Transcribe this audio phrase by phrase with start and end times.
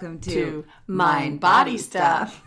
[0.00, 2.44] Welcome to, to Mind Body Stuff.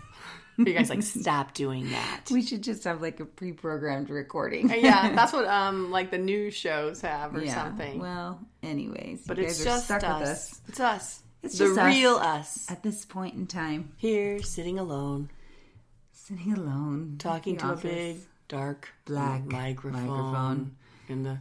[0.58, 2.22] you guys like stop doing that?
[2.32, 4.70] We should just have like a pre-programmed recording.
[4.70, 8.00] yeah, that's what um like the news shows have or something.
[8.00, 10.02] Well, anyways, but it's just us.
[10.02, 11.23] us It's us.
[11.44, 11.94] It's the just us.
[11.94, 12.72] real us.
[12.72, 15.30] at this point in time, Here, sitting alone,
[16.14, 20.76] sitting alone, talking to the a big dark black microphone, microphone.
[21.09, 21.40] in the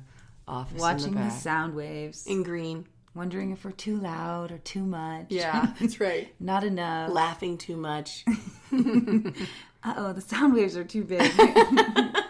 [0.48, 0.80] office.
[0.80, 2.88] watching in the, the sound waves, in green.
[3.14, 5.26] Wondering if we're too loud or too much.
[5.28, 6.32] Yeah, that's right.
[6.40, 7.10] not enough.
[7.12, 8.24] Laughing too much.
[9.82, 11.22] Uh oh, the sound waves are too big.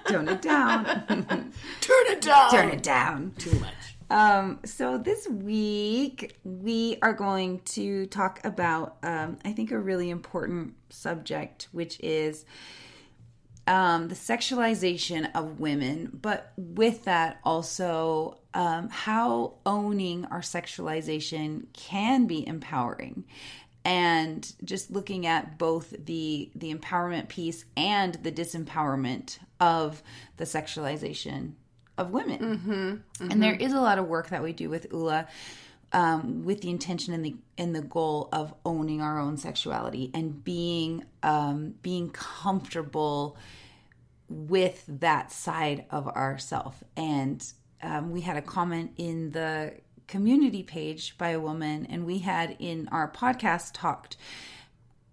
[0.06, 0.84] Tone it down.
[1.80, 2.50] Turn it down.
[2.52, 3.34] Turn it down.
[3.38, 3.74] Too much.
[4.08, 10.10] Um, so this week we are going to talk about, um, I think, a really
[10.10, 12.44] important subject, which is
[13.70, 22.26] um, the sexualization of women, but with that also um, how owning our sexualization can
[22.26, 23.24] be empowering.
[23.84, 30.02] And just looking at both the the empowerment piece and the disempowerment of
[30.36, 31.52] the sexualization
[31.96, 32.41] of women.
[33.20, 35.28] And there is a lot of work that we do with ULA
[35.92, 40.44] um, with the intention and the and the goal of owning our own sexuality and
[40.44, 43.36] being um, being comfortable
[44.28, 46.82] with that side of ourself.
[46.97, 47.44] And
[47.82, 49.74] um, we had a comment in the
[50.06, 54.16] community page by a woman, and we had in our podcast talked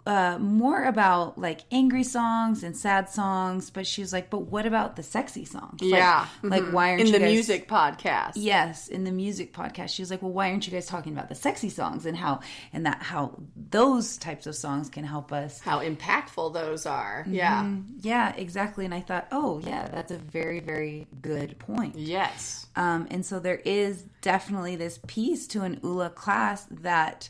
[0.08, 4.66] uh, more about like angry songs and sad songs, but she was like, "But what
[4.66, 5.82] about the sexy songs?
[5.82, 6.26] Like- Yeah.
[6.44, 6.72] like, Mhm.
[6.72, 8.32] why aren't in the guys- music podcast?
[8.36, 11.28] Yes, in the music podcast, she was like, "Well, why aren't you guys talking about
[11.28, 12.40] the sexy songs and how
[12.72, 13.36] and that how
[13.70, 17.26] those types of songs can help us?" How impactful those are.
[17.30, 17.70] Yeah.
[18.00, 18.86] Yeah, exactly.
[18.86, 22.68] And I thought, "Oh, yeah, that's a very very good point." Yes.
[22.78, 27.30] Um, and so there is definitely this piece to an ULA class that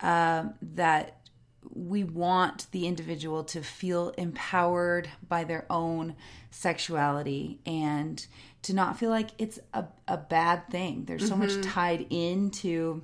[0.00, 1.15] um, that
[1.74, 6.14] we want the individual to feel empowered by their own
[6.50, 8.26] sexuality and
[8.62, 11.04] to not feel like it's a, a bad thing.
[11.04, 13.02] There's so much tied into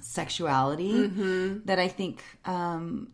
[0.00, 1.08] sexuality
[1.66, 3.08] that I think um,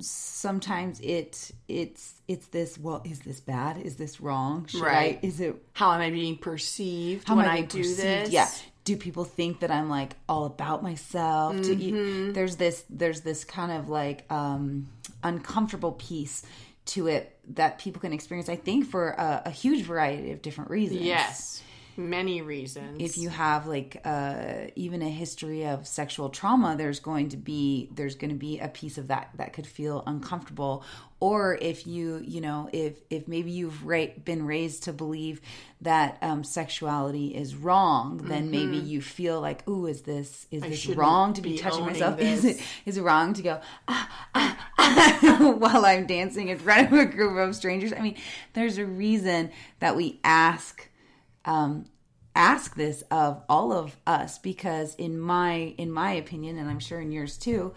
[0.00, 5.18] sometimes it it's it's this well is this bad is this wrong should Right.
[5.22, 8.00] I is it How am I being perceived how when am I, being do perceived?
[8.00, 8.30] this?
[8.30, 8.48] Yeah.
[8.84, 11.54] Do people think that I'm like all about myself?
[11.54, 12.32] Mm-hmm.
[12.32, 14.88] there's this there's this kind of like um,
[15.22, 16.44] uncomfortable piece
[16.84, 18.48] to it that people can experience.
[18.48, 21.02] I think for a, a huge variety of different reasons.
[21.02, 21.62] Yes.
[21.96, 22.96] Many reasons.
[23.00, 27.88] If you have like uh, even a history of sexual trauma, there's going to be
[27.94, 30.84] there's going to be a piece of that that could feel uncomfortable.
[31.20, 35.40] Or if you you know if if maybe you've ra- been raised to believe
[35.82, 40.86] that um, sexuality is wrong, then maybe you feel like, ooh, is this is this
[40.86, 40.98] Mm-hmm.
[40.98, 42.18] wrong to be, be touching myself?
[42.20, 42.66] Is it this.
[42.86, 47.04] is it wrong to go ah, ah, ah, while I'm dancing in front of a
[47.04, 47.92] group of strangers?
[47.92, 48.16] I mean,
[48.54, 50.88] there's a reason that we ask
[51.44, 51.86] um,
[52.34, 57.00] ask this of all of us because in my in my opinion and i'm sure
[57.00, 57.74] in yours too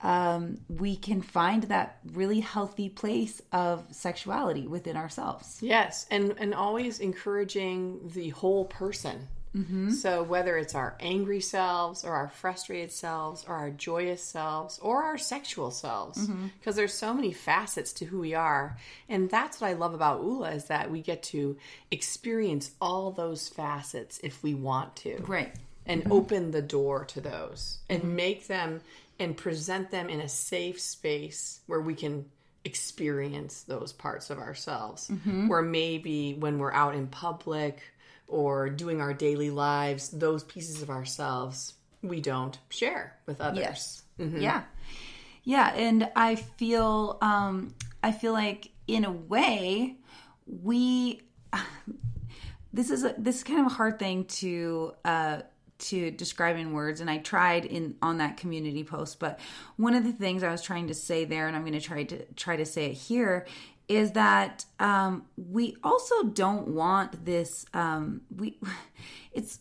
[0.00, 6.54] um, we can find that really healthy place of sexuality within ourselves Yes, and and
[6.54, 9.28] always encouraging the whole person.
[9.56, 9.90] Mm-hmm.
[9.90, 15.02] So whether it's our angry selves or our frustrated selves or our joyous selves or
[15.02, 16.48] our sexual selves, Mm-hmm.
[16.58, 18.76] because there's so many facets to who we are,
[19.08, 21.56] and that's what I love about ULA is that we get to
[21.90, 25.54] experience all those facets if we want to, right.
[25.86, 28.82] And open the door to those and make them
[29.18, 32.26] and present them in a safe space where we can
[32.64, 35.10] experience those parts of ourselves.
[35.48, 37.80] Where maybe when we're out in public
[38.28, 44.02] or doing our daily lives those pieces of ourselves we don't share with others Yes.
[44.40, 44.62] Yeah.
[45.44, 49.96] Yeah, and I feel um I feel like in a way
[50.46, 51.22] we
[52.72, 55.42] this is a this is kind of a hard thing to uh
[55.78, 59.38] to describe in words and I tried in on that community post but
[59.76, 62.02] one of the things I was trying to say there and I'm going to try
[62.02, 63.46] to try to say it here
[63.88, 68.58] is that um we also don't want this um we
[69.32, 69.60] it's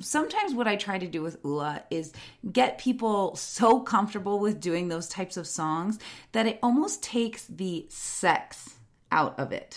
[0.00, 2.12] sometimes what I try to do with Ula is
[2.52, 5.98] get people so comfortable with doing those types of songs
[6.32, 8.73] that it almost takes the sex
[9.14, 9.76] out of it.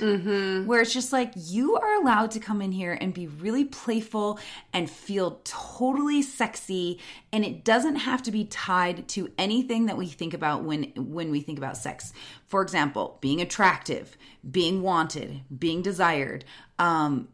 [0.65, 4.39] Where it's just like you are allowed to come in here and be really playful
[4.73, 6.99] and feel totally sexy
[7.31, 11.29] and it doesn't have to be tied to anything that we think about when when
[11.29, 12.11] we think about sex.
[12.47, 14.17] For example, being attractive,
[14.49, 16.43] being wanted, being desired,
[16.79, 17.29] um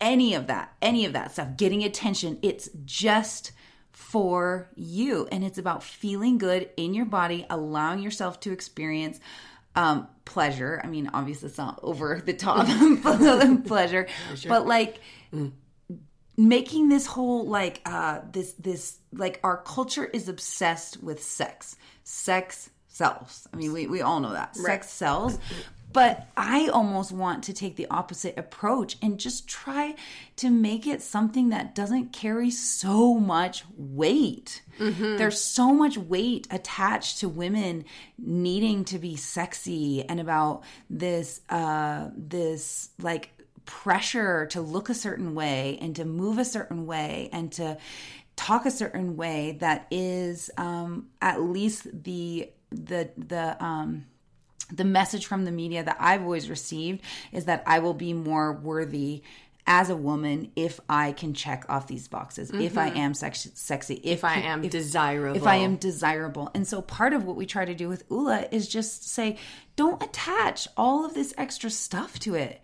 [0.00, 3.52] any of that, any of that stuff, getting attention, it's just
[3.92, 5.28] for you.
[5.30, 9.20] And it's about feeling good in your body, allowing yourself to experience
[9.76, 10.80] um, pleasure.
[10.82, 12.66] I mean, obviously, it's not over the top
[13.02, 14.06] pleasure, pleasure,
[14.48, 15.00] but like,
[15.34, 15.52] mm.
[16.36, 21.76] making this whole like uh this this like our culture is obsessed with sex.
[22.04, 23.46] Sex sells.
[23.52, 24.56] I mean we, we all know that.
[24.56, 24.66] Right.
[24.66, 25.38] sex sells
[25.92, 29.94] but I almost want to take the opposite approach and just try
[30.36, 34.62] to make it something that doesn't carry so much weight.
[34.78, 35.16] Mm-hmm.
[35.16, 37.84] There's so much weight attached to women
[38.18, 43.30] needing to be sexy and about this uh this like
[43.66, 47.76] pressure to look a certain way and to move a certain way and to
[48.40, 54.06] talk a certain way that is um, at least the the the um,
[54.72, 57.02] the message from the media that I've always received
[57.32, 59.22] is that I will be more worthy
[59.66, 62.62] as a woman if I can check off these boxes, mm-hmm.
[62.62, 62.98] if I mm-hmm.
[62.98, 66.50] am sex- sexy, if, if I am if, desirable, if I am desirable.
[66.54, 69.36] And so part of what we try to do with Ula is just say,
[69.76, 72.60] don't attach all of this extra stuff to it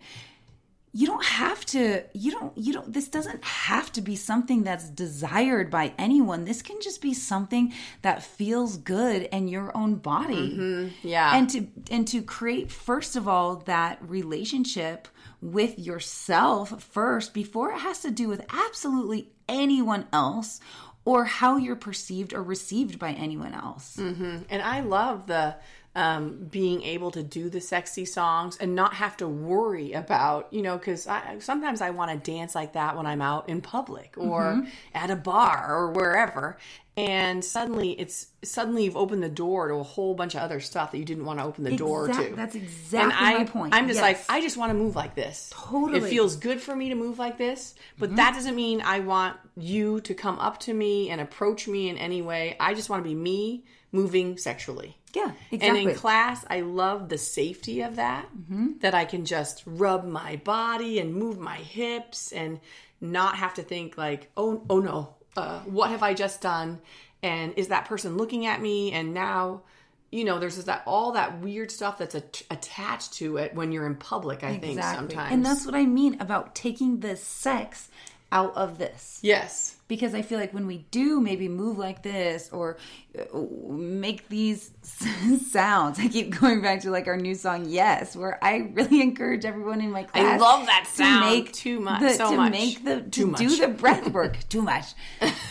[0.97, 4.89] you don't have to you don't you don't this doesn't have to be something that's
[4.89, 7.71] desired by anyone this can just be something
[8.01, 11.07] that feels good in your own body mm-hmm.
[11.07, 15.07] yeah and to and to create first of all that relationship
[15.39, 20.59] with yourself first before it has to do with absolutely anyone else
[21.05, 24.37] or how you're perceived or received by anyone else mm-hmm.
[24.49, 25.55] and i love the
[25.97, 30.61] um, being able to do the sexy songs and not have to worry about, you
[30.61, 31.07] know, because
[31.39, 34.67] sometimes I want to dance like that when I'm out in public or mm-hmm.
[34.93, 36.59] at a bar or wherever.
[36.95, 40.91] And suddenly it's suddenly you've opened the door to a whole bunch of other stuff
[40.91, 42.33] that you didn't want to open the door to.
[42.35, 43.73] That's exactly I, my point.
[43.73, 44.03] I'm just yes.
[44.03, 45.51] like, I just want to move like this.
[45.51, 45.97] Totally.
[45.97, 48.17] It feels good for me to move like this, but mm-hmm.
[48.17, 51.97] that doesn't mean I want you to come up to me and approach me in
[51.97, 52.55] any way.
[52.59, 53.65] I just want to be me
[53.97, 54.95] moving sexually.
[55.13, 55.81] Yeah, exactly.
[55.81, 58.77] And in class, I love the safety of that, mm-hmm.
[58.81, 62.59] that I can just rub my body and move my hips and
[63.01, 66.79] not have to think like, oh, oh no, uh, what have I just done?
[67.23, 68.91] And is that person looking at me?
[68.91, 69.61] And now,
[70.11, 73.87] you know, there's that all that weird stuff that's a, attached to it when you're
[73.87, 74.43] in public.
[74.43, 74.75] I exactly.
[74.75, 77.89] think sometimes, and that's what I mean about taking the sex
[78.31, 79.19] out of this.
[79.23, 79.76] Yes.
[79.87, 82.77] Because I feel like when we do maybe move like this or
[83.17, 83.39] uh,
[83.69, 84.71] make these
[85.49, 89.45] sounds, I keep going back to like our new song "Yes," where I really encourage
[89.45, 90.41] everyone in my class.
[90.41, 92.51] I love that sound to make too much, the, so to much.
[92.51, 93.59] make the to too do much.
[93.59, 94.87] the breath work too much.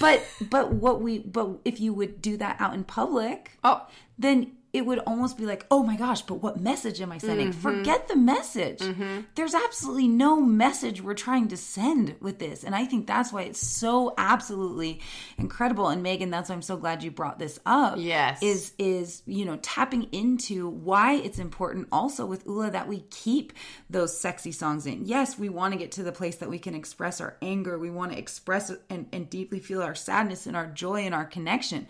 [0.00, 3.86] But but what we but if you would do that out in public, oh,
[4.18, 7.49] then it would almost be like, oh my gosh, but what message am I sending?
[7.49, 7.61] Mm-hmm.
[7.61, 8.81] Forget the message.
[8.81, 9.20] Mm-hmm.
[9.34, 12.62] There's absolutely no message we're trying to send with this.
[12.62, 15.00] And I think that's why it's so absolutely
[15.38, 15.88] incredible.
[15.88, 17.94] And Megan, that's why I'm so glad you brought this up.
[17.96, 18.43] Yes.
[18.43, 23.55] Is is, you know, tapping into why it's important also with Ula that we keep
[23.89, 25.06] those sexy songs in.
[25.06, 27.79] Yes, we want to get to the place that we can express our anger.
[27.79, 31.24] We want to express and, and deeply feel our sadness and our joy and our
[31.24, 31.86] connection.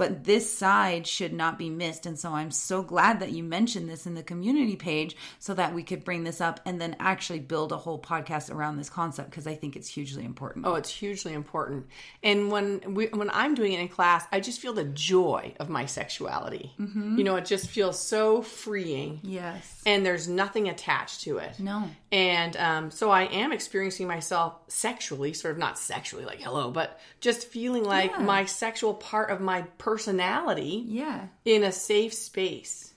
[0.00, 2.06] But this side should not be missed.
[2.06, 5.74] And so I'm so glad that you mentioned this in the community page so that
[5.74, 9.28] we could bring this up and then actually build a whole podcast around this concept
[9.28, 10.64] because I think it's hugely important.
[10.64, 11.84] Oh, it's hugely important.
[12.22, 15.68] And when we, when I'm doing it in class, I just feel the joy of
[15.68, 16.72] my sexuality.
[16.80, 17.18] Mm-hmm.
[17.18, 19.20] You know, it just feels so freeing.
[19.22, 19.82] Yes.
[19.84, 21.60] And there's nothing attached to it.
[21.60, 21.90] No.
[22.10, 26.98] And um, so I am experiencing myself sexually, sort of not sexually like hello, but
[27.20, 28.22] just feeling like yeah.
[28.22, 30.84] my sexual part of my personality.
[30.86, 31.26] Yeah.
[31.44, 32.89] In a safe space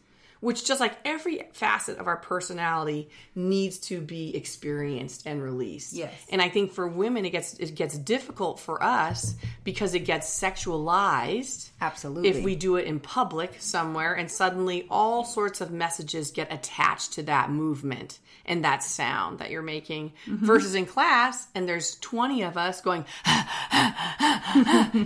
[0.43, 5.93] which just like every facet of our personality needs to be experienced and released.
[5.93, 6.13] Yes.
[6.29, 10.29] And I think for women it gets it gets difficult for us because it gets
[10.29, 11.69] sexualized.
[11.79, 12.27] Absolutely.
[12.27, 17.13] If we do it in public somewhere and suddenly all sorts of messages get attached
[17.13, 20.45] to that movement and that sound that you're making mm-hmm.
[20.45, 23.05] versus in class and there's 20 of us going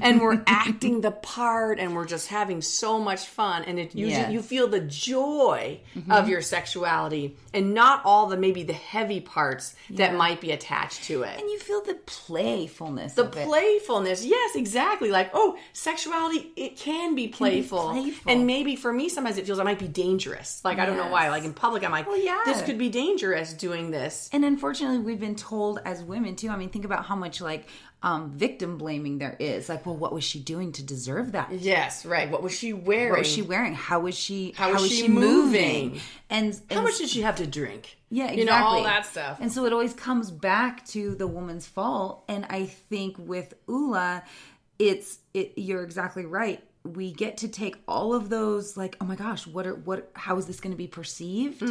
[0.01, 4.09] and we're acting the part and we're just having so much fun and it usually
[4.09, 4.31] yes.
[4.31, 5.26] you feel the joy
[5.95, 6.11] mm-hmm.
[6.11, 10.07] of your sexuality and not all the maybe the heavy parts yeah.
[10.07, 14.27] that might be attached to it and you feel the playfulness the playfulness it.
[14.27, 17.93] yes exactly like oh sexuality it can be playful.
[17.93, 18.31] Can be playful.
[18.31, 20.83] and maybe for me sometimes it feels it might be dangerous like yes.
[20.83, 22.41] i don't know why like in public i'm like well, yeah.
[22.45, 24.29] this could be dangerous doing this.
[24.31, 26.49] And unfortunately, we've been told as women too.
[26.49, 27.67] I mean, think about how much like
[28.03, 29.69] um, victim blaming there is.
[29.69, 31.51] Like, well, what was she doing to deserve that?
[31.51, 32.29] Yes, right.
[32.29, 33.11] What was she wearing?
[33.11, 33.73] What was she wearing?
[33.73, 34.53] How was she?
[34.55, 35.89] How, how was she, she moving?
[35.89, 36.01] moving?
[36.29, 37.97] And, and, how much did she have to drink?
[38.09, 38.41] Yeah, exactly.
[38.41, 39.39] You know all that stuff.
[39.41, 42.23] And so it always comes back to the woman's fault.
[42.27, 44.23] And I think with Ula,
[44.79, 49.15] it's it you're exactly right we get to take all of those like oh my
[49.15, 51.61] gosh what are what how is this going to be perceived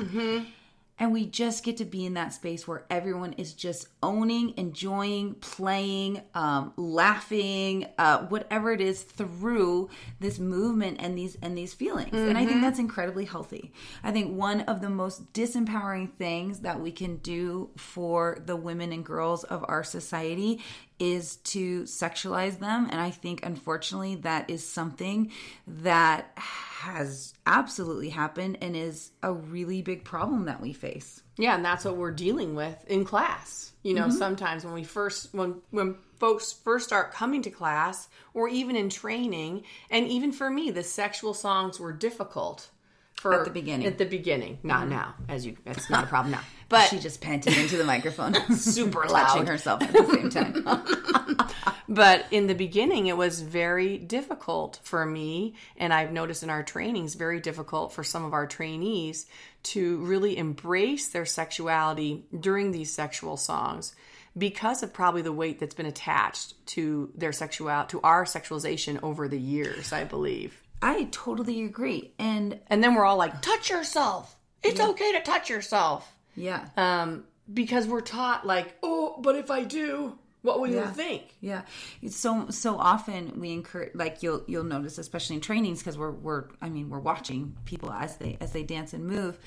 [0.99, 5.35] and we just get to be in that space where everyone is just owning enjoying
[5.35, 12.13] playing um, laughing uh, whatever it is through this movement and these and these feelings.
[12.13, 13.73] And i think that's incredibly healthy.
[14.03, 18.93] I think one of the most disempowering things that we can do for the women
[18.93, 20.63] and girls of our society
[20.99, 22.89] is to sexualize them.
[22.91, 25.31] And i think unfortunately that is something
[25.67, 31.23] that has absolutely happened and is a really big problem that we face.
[31.37, 33.73] Yeah, and that's what we're dealing with in class.
[33.83, 34.19] You know, mm-hmm.
[34.19, 38.89] sometimes when we first when when folks first start coming to class or even in
[38.89, 42.69] training, and even for me, the sexual songs were difficult
[43.17, 43.87] for At the beginning.
[43.87, 44.91] At the beginning, not mm-hmm.
[44.91, 46.41] now, as you that's not a problem now.
[46.69, 49.49] But she just panted into the microphone super touching loud.
[49.49, 51.43] herself at the same time
[51.89, 56.65] But in the beginning, it was very difficult for me, and I've noticed in our
[56.65, 59.27] trainings, very difficult for some of our trainees
[59.63, 63.95] to really embrace their sexuality during these sexual songs
[64.37, 69.29] because of probably the weight that's been attached to their sexual to our sexualization over
[69.29, 70.61] the years, I believe.
[70.83, 74.37] I totally agree and And then we're all like, touch yourself.
[74.63, 76.11] It's okay to touch yourself.
[76.35, 81.23] yeah Um, because we're taught like, oh, but if I do, what will you think?
[81.41, 81.63] Yeah,
[82.03, 86.11] It's so so often we encourage like you'll you'll notice especially in trainings because we're
[86.13, 89.39] we're I mean we're watching people as they as they dance and move.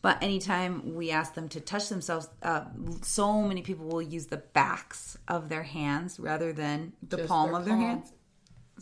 [0.00, 2.64] But anytime we ask them to touch themselves, uh,
[3.02, 7.50] so many people will use the backs of their hands rather than the Just palm
[7.50, 7.84] their of their palm.
[7.86, 8.12] hands.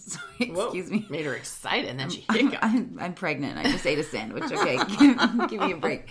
[0.38, 1.06] Sorry, Whoa, excuse me.
[1.08, 2.56] Made her excited, and then she I'm.
[2.62, 3.58] I'm, I'm pregnant.
[3.58, 4.50] I just ate a sandwich.
[4.50, 6.08] Okay, give, give me a break.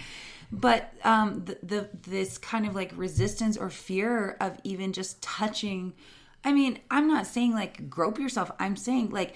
[0.51, 5.93] But um, the, the this kind of like resistance or fear of even just touching.
[6.43, 8.51] I mean, I'm not saying like grope yourself.
[8.60, 9.36] I'm saying like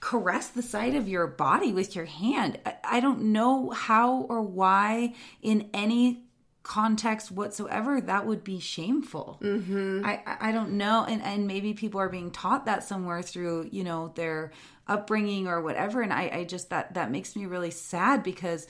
[0.00, 2.58] caress the side of your body with your hand.
[2.64, 6.27] I, I don't know how or why in any
[6.68, 9.38] context whatsoever that would be shameful.
[9.42, 10.04] Mm-hmm.
[10.04, 11.06] I, I don't know.
[11.08, 14.52] And and maybe people are being taught that somewhere through you know their
[14.86, 16.02] upbringing or whatever.
[16.02, 18.66] And i i just that that makes me really sad because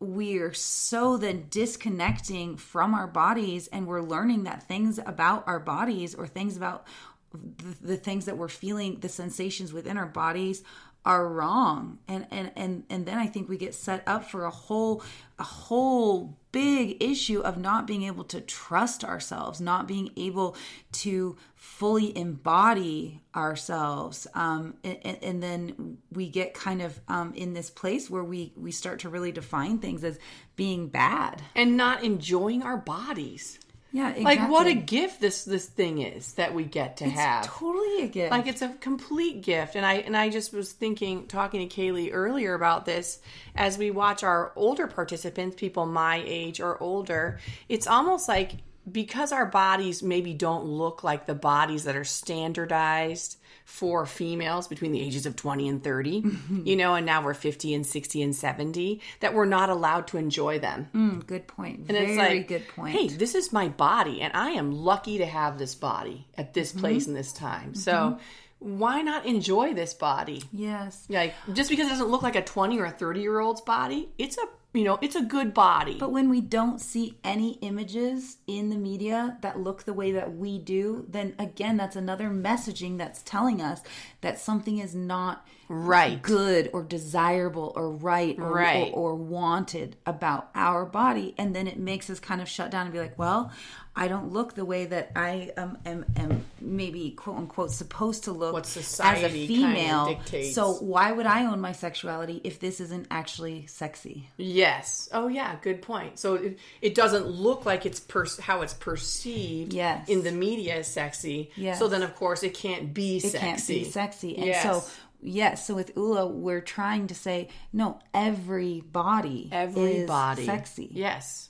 [0.00, 6.16] we're so then disconnecting from our bodies and we're learning that things about our bodies
[6.16, 6.86] or things about
[7.32, 10.64] the, the things that we're feeling the sensations within our bodies
[11.08, 11.98] are wrong.
[12.06, 15.02] And and and and then i think we get set up for a whole
[15.38, 20.54] a whole big issue of not being able to trust ourselves not being able
[20.92, 24.26] to fully embody ourselves.
[24.34, 28.70] Um and, and then we get kind of um in this place where we we
[28.70, 30.18] start to really define things as
[30.56, 31.42] being bad.
[31.54, 33.58] And not enjoying our bodies.
[33.92, 34.24] Yeah exactly.
[34.24, 37.46] Like what a gift this this thing is that we get to have.
[37.46, 41.26] totally a gift like it's a complete gift and i and i just was thinking
[41.26, 43.20] talking to kaylee earlier about this
[43.54, 48.52] as we watch our older participants people my age or older it's almost like
[48.90, 53.38] because our bodies maybe don't look like the bodies that are standardized
[53.70, 56.24] for females between the ages of 20 and 30
[56.64, 60.16] you know and now we're 50 and 60 and 70 that we're not allowed to
[60.16, 63.68] enjoy them Mm, good point and very it's like, good point Hey, this is my
[63.68, 66.80] body, and I am lucky to have this body at this Mm-hmm.
[66.80, 67.74] place and this time.
[67.74, 68.18] So
[68.58, 70.42] why not enjoy this body?
[70.50, 73.60] yes Like just because it doesn't look like a twenty or a thirty year old's
[73.60, 75.96] body, it's a you know it's a good body.
[75.98, 80.36] But when we don't see any images in the media that look the way that
[80.36, 83.80] we do, then again, that's another messaging that's telling us
[84.20, 86.20] that something is not right.
[86.22, 88.92] good or desirable or right or, Right.
[88.94, 91.34] or, or wanted about our body.
[91.38, 93.50] And then it makes us kind of shut down and be like, well,
[93.98, 98.32] I don't look the way that I um, am, am maybe quote unquote supposed to
[98.32, 100.06] look What as a female.
[100.06, 100.54] dictates.
[100.54, 104.28] So why would I own my sexuality if this isn't actually sexy?
[104.36, 105.08] Yes.
[105.12, 106.18] Oh yeah, good point.
[106.20, 110.08] So it, it doesn't look like it's per- how it's perceived Yes.
[110.08, 111.50] in the media as sexy.
[111.56, 111.78] Yes.
[111.80, 113.36] So then of course it can't be sexy.
[113.36, 113.74] it sexy.
[113.74, 114.36] can't be sexy.
[114.36, 114.62] And Yes.
[114.62, 114.84] so
[115.20, 117.98] yes, so with Ula, we're trying to say no.
[118.14, 120.42] Every body, Everybody.
[120.42, 120.88] is sexy.
[120.92, 121.47] Yes.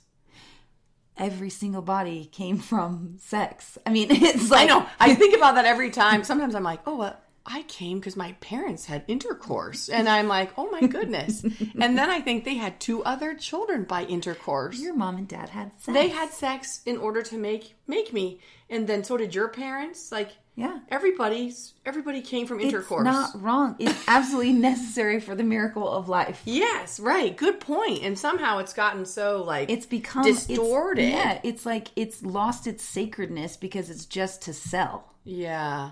[1.19, 3.77] Every single body came from sex.
[3.85, 4.85] I mean, it's like I know.
[4.99, 6.23] I think about that every time.
[6.23, 9.89] Sometimes I'm like, oh, well, I came because my parents had intercourse.
[9.89, 11.43] And I'm like, oh my goodness.
[11.79, 14.79] and then I think they had two other children by intercourse.
[14.79, 15.93] your mom and dad had sex.
[15.93, 18.39] They had sex in order to make make me.
[18.69, 20.11] And then so did your parents.
[20.11, 20.79] Like Yeah.
[20.89, 23.07] everybody's everybody came from intercourse.
[23.07, 23.75] It's not wrong.
[23.79, 26.41] It's absolutely necessary for the miracle of life.
[26.45, 27.35] yes, right.
[27.35, 28.03] Good point.
[28.03, 31.09] And somehow it's gotten so like It's become it's- distorted.
[31.09, 35.13] yeah, it's like it's lost its sacredness because it's just to sell.
[35.23, 35.91] yeah.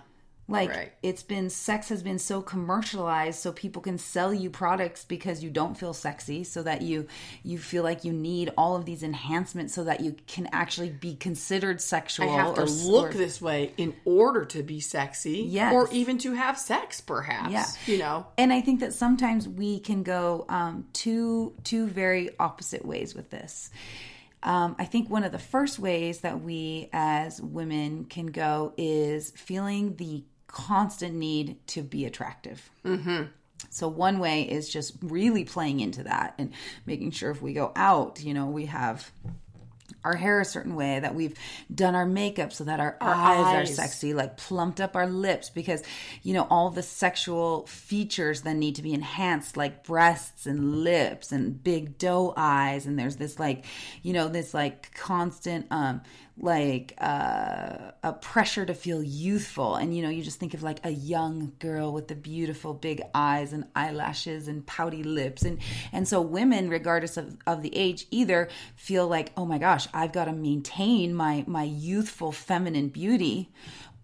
[0.50, 0.94] Like Right.
[1.04, 5.50] it's been sex has been so commercialized so people can sell you products because you
[5.50, 7.08] don't feel sexy so that you
[7.44, 11.16] you feel like you need all of these enhancements so that you can actually be
[11.16, 15.40] considered I sexual have to or look or- this way in order to be sexy,
[15.50, 15.74] Yes.
[15.74, 17.52] or even to have sex, perhaps.
[17.52, 17.66] Yeah.
[17.86, 18.28] you know.
[18.38, 23.30] and I think that sometimes we can go um, two two very opposite ways with
[23.32, 23.70] this.
[24.44, 29.32] Um, I think one of the first ways that we as women can go is
[29.32, 32.70] feeling the constant need to be attractive.
[32.86, 33.24] Mm-hmm.
[33.70, 36.54] So one way is just really playing into that and
[36.86, 39.12] making sure if we go out, you know, we have
[40.04, 41.38] our hair a certain way, that we've
[41.74, 45.84] done our makeup so that our, eyes, are sexy, like plumped up our lips because,
[46.24, 51.32] you know, all the sexual features then need to be enhanced, like breasts and lips
[51.32, 52.86] and big doe eyes.
[52.86, 53.66] And there's this like,
[54.02, 56.02] you know, this like constant, um,
[56.40, 59.76] like uh, a pressure to feel youthful.
[59.76, 63.02] And you know you just think of like a young girl with the beautiful big
[63.14, 65.44] eyes and eyelashes and pouty lips.
[65.44, 65.60] And
[65.92, 70.12] and so women regardless of, of the age either feel like oh my gosh i've
[70.12, 73.52] got to maintain my my youthful feminine beauty.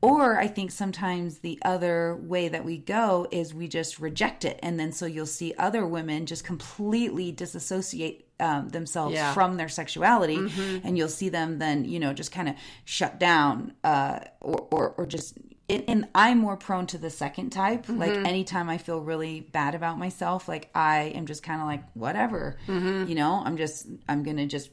[0.01, 4.59] Or I think sometimes the other way that we go is we just reject it.
[4.61, 9.33] And then so you'll see other women just completely disassociate um, themselves Yeah.
[9.33, 10.37] from their sexuality.
[10.83, 14.89] And you'll see them then, you know, just kind of shut down uh, or, or,
[14.97, 15.37] or just.
[15.69, 17.85] And, and I'm more prone to the second type.
[17.87, 21.83] Like anytime I feel really bad about myself, like I am just kind of like,
[21.93, 24.69] whatever, you know, I'm just, I'm going to just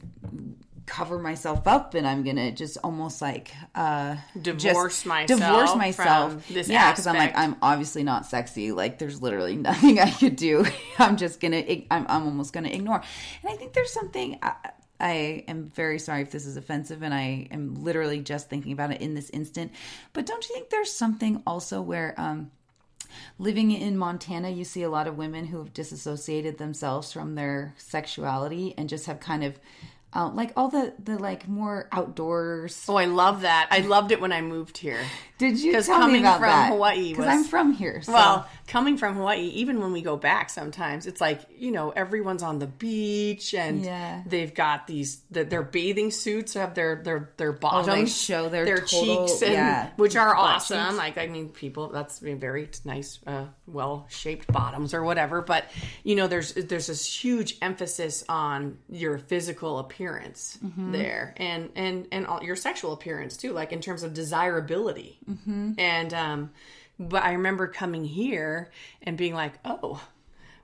[0.85, 6.49] cover myself up and I'm gonna just almost like uh Divorce myself divorce myself.
[6.49, 7.37] yeah because I'm like.
[7.37, 8.71] I'm obviously not sexy.
[8.71, 10.65] Like there's literally nothing I could do.
[10.99, 13.01] I'm just gonna I'm, I'm almost gonna ignore.
[13.43, 14.53] And I think there's something I,
[14.99, 18.91] I am very sorry if this is offensive and I am literally just thinking about
[18.91, 19.71] it in this instant.
[20.13, 22.51] But don't you think there's something also where um
[23.39, 27.73] living in Montana, you see a lot of women who have disassociated themselves from their
[27.77, 29.59] sexuality and just have kind of
[30.13, 32.85] uh, like all the the like more outdoors.
[32.87, 33.67] Oh, I love that.
[33.71, 34.99] I loved it when I moved here.
[35.37, 36.69] Did you tell me coming about from that?
[36.71, 38.01] Hawaii because was- I'm from here.
[38.01, 38.13] So.
[38.13, 42.41] Well, coming from Hawaii, even when we go back, sometimes it's like you know everyone's
[42.41, 44.23] on the beach and Yeah.
[44.25, 48.65] they've got these the, their bathing suits have their their their bottoms Oh, show their
[48.77, 50.85] total- cheeks and yeah, which are awesome.
[50.85, 50.97] cheeks.
[50.97, 55.41] Like I mean, people that's very nice, uh, well shaped bottoms or whatever.
[55.41, 55.65] But
[56.03, 60.91] you know, there's there's this huge emphasis on your physical appearance Mm-hmm.
[60.93, 65.19] there and and and all, your sexual appearance too, like in terms of desirability.
[65.29, 65.73] Mm-hmm.
[65.77, 66.51] And um,
[67.09, 70.01] but I remember coming here and being like, oh.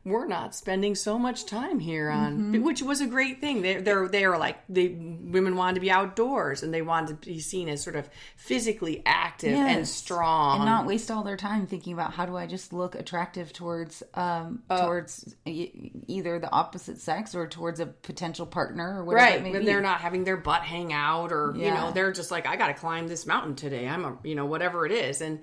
[0.07, 2.63] We're not spending so much time here on, Mm-hmm.
[2.63, 3.61] which was a great thing.
[3.61, 7.27] They they're they were like the women wanted to be outdoors and they wanted to
[7.29, 10.57] be seen as sort of physically active and strong.
[10.61, 14.01] and not waste all their time thinking about how do I just look attractive towards
[14.13, 19.25] um Uh, towards e- either the opposite sex or towards a potential partner or whatever
[19.25, 22.31] right it when they're not having their butt hang out or you know they're just
[22.31, 25.39] like i gotta climb this mountain today i'm a you know whatever it is and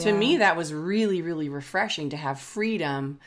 [0.00, 3.18] to me that was really really refreshing to have freedom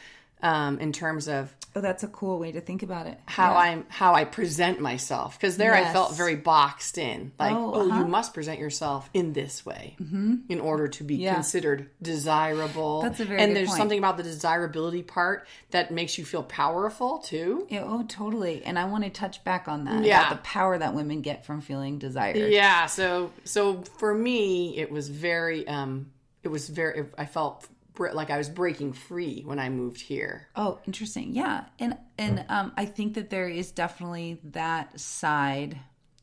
[0.41, 3.19] um, in terms of oh, that's a cool way to think about it.
[3.25, 3.59] how Yeah.
[3.59, 7.89] I'm how I present myself because there I felt very boxed in like Oh, oh,
[7.89, 7.99] uh-huh.
[7.99, 11.35] you must present yourself in this way in order to be Yeah.
[11.35, 13.77] considered desirable That's a very and there's point.
[13.77, 18.63] something about the desirability part that makes you feel powerful too Yeah, oh, totally.
[18.63, 20.19] And I want to touch back on that Yeah.
[20.27, 22.37] about the power that women get from feeling desired.
[22.51, 26.11] Yeah, so so for me it was very um
[26.43, 30.47] it was very I felt like I was breaking free when I moved here.
[30.55, 31.33] Oh, interesting.
[31.33, 35.79] Yeah, and and um, I think that there is definitely that side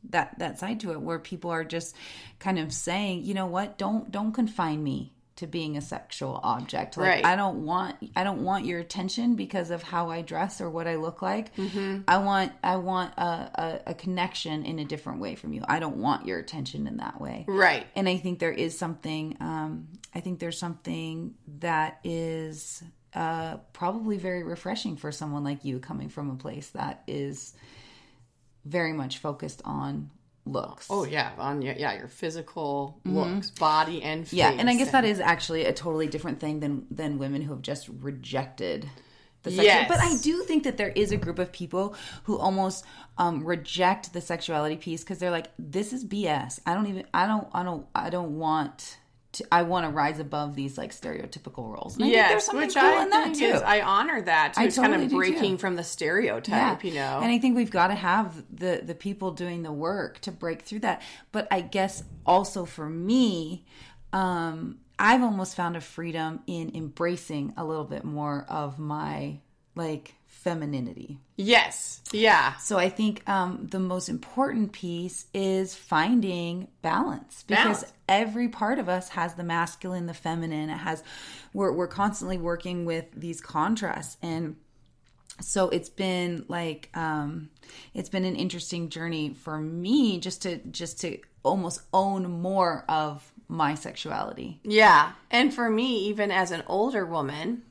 [0.09, 1.95] that that side to it where people are just
[2.39, 6.97] kind of saying, you know what, don't don't confine me to being a sexual object.
[6.97, 7.25] Like Right.
[7.25, 10.87] I don't want I don't want your attention because of how I dress or what
[10.87, 11.55] I look like.
[11.55, 12.01] Mm-hmm.
[12.07, 15.63] I want I want a, a, a connection in a different way from you.
[15.67, 17.45] I don't want your attention in that way.
[17.47, 17.85] Right.
[17.95, 19.37] and I think there is something.
[19.39, 25.79] Um, I think there's something that is uh, probably very refreshing for someone like you,
[25.79, 27.53] coming from a place that is
[28.65, 30.09] very much focused on
[30.51, 30.87] looks.
[30.89, 34.39] Oh yeah, on your yeah, your physical looks, body and face.
[34.39, 34.53] Mm-hmm.
[34.53, 37.51] yeah, and I guess that is actually a totally different thing than than women who
[37.53, 38.89] have just rejected.
[39.43, 39.87] The sexual, Yes.
[39.87, 42.83] but I do think that there is a group of people who almost
[43.17, 46.59] um, reject the sexuality piece because they're like, "This is BS.
[46.65, 47.05] I don't even.
[47.13, 47.47] I don't.
[47.53, 47.85] I don't.
[47.93, 48.97] I don't want.
[49.33, 52.45] To, I want to rise above these like stereotypical roles." And I think there's Yes,
[52.45, 53.45] something which cool I in that too.
[53.45, 54.61] is I honor that too.
[54.61, 57.19] I it's kind of breaking from the stereotype, you know.
[57.21, 60.61] And I think we've got to have the the people doing the work to break
[60.63, 61.01] through that.
[61.31, 63.65] But I guess also for me,
[64.13, 69.39] um, I've almost found a freedom in embracing a little bit more of my
[69.75, 70.15] like
[70.47, 71.19] femininity.
[71.35, 72.01] Yes.
[72.13, 72.55] Yeah.
[72.55, 77.93] So I think um, the most important piece is finding balance because Balance.
[78.07, 80.69] every part of us has the masculine, the feminine.
[80.69, 81.03] It has
[81.53, 84.55] we're we're constantly working with these contrasts and
[85.41, 87.49] so it's been like um
[87.93, 93.31] it's been an interesting journey for me just to just to almost own more of
[93.49, 94.59] my sexuality.
[94.63, 95.11] Yeah.
[95.29, 97.63] And for me, even as an older woman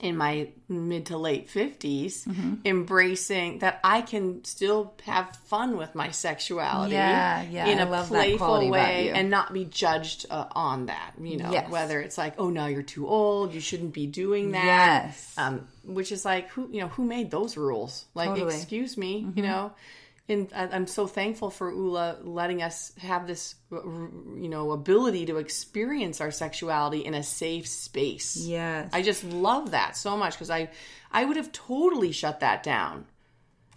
[0.00, 2.26] in my mid to late 50s,
[2.64, 8.04] embracing that I can still have fun with my sexuality Yeah, yeah, in I a
[8.04, 11.12] playful way and not be judged uh, on that.
[11.20, 11.70] You know, Yes.
[11.70, 14.64] whether it's like, oh, now you're too old, you shouldn't be doing that.
[15.06, 15.34] Yes.
[15.38, 18.04] Um, which is like, who, you know, who made those rules?
[18.14, 18.50] Like, Totally.
[18.50, 18.56] Mm-hmm.
[18.60, 19.72] excuse me, you know?
[20.28, 25.36] And I- I'm so thankful for Ula letting us have this, you know, ability to
[25.38, 28.36] experience our sexuality in a safe space.
[28.36, 28.90] Yes.
[28.92, 30.68] I just love that so much because I,
[31.12, 33.06] I would have totally shut that down.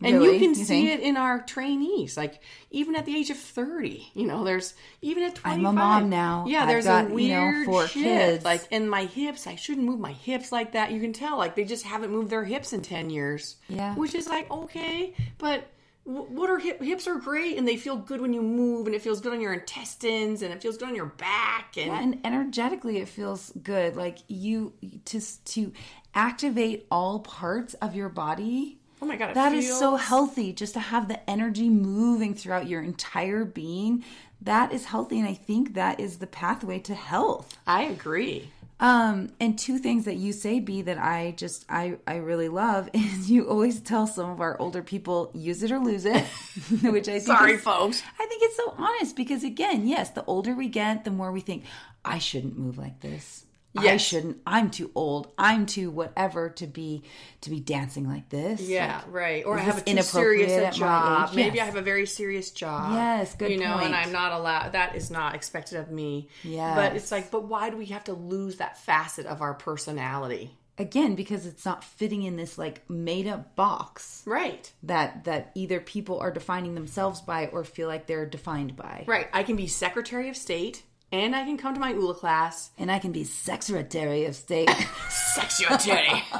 [0.01, 0.35] And Really?
[0.35, 0.89] you can You see think?
[0.91, 4.07] it in our trainees, like even at the age of thirty.
[4.13, 5.57] You know, there's even at twenty.
[5.59, 6.45] I'm a mom now.
[6.47, 7.93] Yeah, I've there's got, a you weird know, four shift.
[8.05, 8.45] kids.
[8.45, 10.91] Like in my hips, I shouldn't move my hips like that.
[10.93, 13.57] You can tell, like they just haven't moved their hips in ten years.
[13.67, 13.93] Yeah.
[13.95, 15.67] which is like okay, but
[16.10, 19.02] what are hip, hips are great and they feel good when you move and it
[19.02, 22.98] feels good on your intestines and it feels good on your back and and energetically
[22.98, 23.95] it feels good.
[23.95, 24.74] Like you
[25.06, 25.72] to to
[26.15, 30.80] activate all parts of your body oh my god, That is so healthy just to
[30.80, 34.04] have the energy moving throughout your entire being.
[34.41, 37.56] That is healthy and i think that is the pathway to health.
[37.67, 38.50] I agree.
[38.81, 42.89] Um and two things that you say b that i just i i really love
[42.93, 46.23] is you always tell some of our older people use it or lose it
[46.83, 48.01] which i think Sorry, is- folks.
[48.19, 51.41] I think it's so honest because again, yes, the older we get, the more we
[51.41, 51.63] think,
[52.05, 53.45] I shouldn't move like this.
[53.87, 54.37] I shouldn't.
[54.45, 55.31] I'm too old.
[55.37, 57.03] I'm too whatever to be
[57.41, 58.61] to be dancing like this.
[58.61, 59.45] Yeah, Like, right.
[59.45, 61.29] Or I have a too serious job.
[61.29, 61.35] age?
[61.35, 62.93] Maybe I have a very serious job.
[62.93, 63.95] Yes, good You know, and.
[63.95, 64.73] I'm not allowed.
[64.73, 66.27] That is not expected of me.
[66.43, 66.75] Yeah.
[66.75, 70.55] But it's like, but why do we have to lose that facet of our personality?
[70.77, 74.71] again because it's not fitting in this like made up box Right.
[74.83, 79.03] that that either people are defining themselves by or feel like they're defined by.
[79.05, 79.27] Right.
[79.33, 82.72] I can be Secretary of State, and I can come to my ULA class.
[82.78, 84.69] And I can be secretary of state.
[85.10, 86.24] Secretary.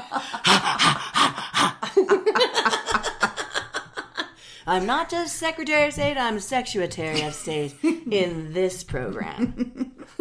[4.66, 9.94] I'm not just Secretary of State, I'm Secretary of State in this program.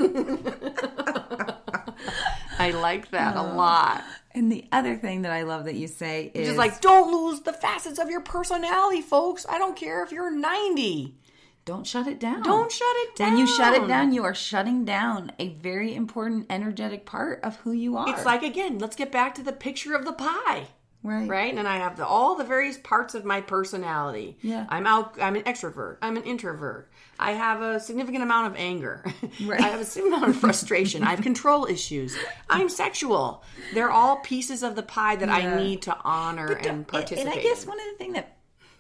[2.58, 4.04] I like that a lot.
[4.34, 7.42] and the other thing that I love that you say is Just like, don't lose
[7.42, 9.46] the facets of your personality, folks.
[9.48, 11.16] I don't care if you're 90.
[11.66, 12.42] Don't shut it down.
[12.44, 13.32] Don't shut it down.
[13.34, 17.58] When you shut it down, you are shutting down a very important energetic part of
[17.58, 18.10] who you are.
[18.10, 20.68] It's like, again, let's get back to the picture of the pie.
[21.04, 21.54] right, right?
[21.56, 24.38] And I have the, all the various parts of my personality.
[24.42, 24.66] Yeah.
[24.70, 25.22] I'm out.
[25.22, 25.98] I'm an extrovert.
[26.02, 26.90] I'm an introvert.
[27.20, 29.06] I have a significant amount of anger.
[29.46, 29.62] Right.
[29.62, 31.04] I have a significant amount of frustration.
[31.04, 32.18] I have control issues.
[32.50, 33.44] I'm sexual.
[33.76, 37.28] They're all pieces of the pie that I need to honor and And- participate.
[37.28, 37.70] And I guess in.
[37.70, 38.38] one of the thing that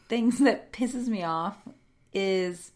[0.10, 1.56] things that pisses me off
[2.14, 2.72] is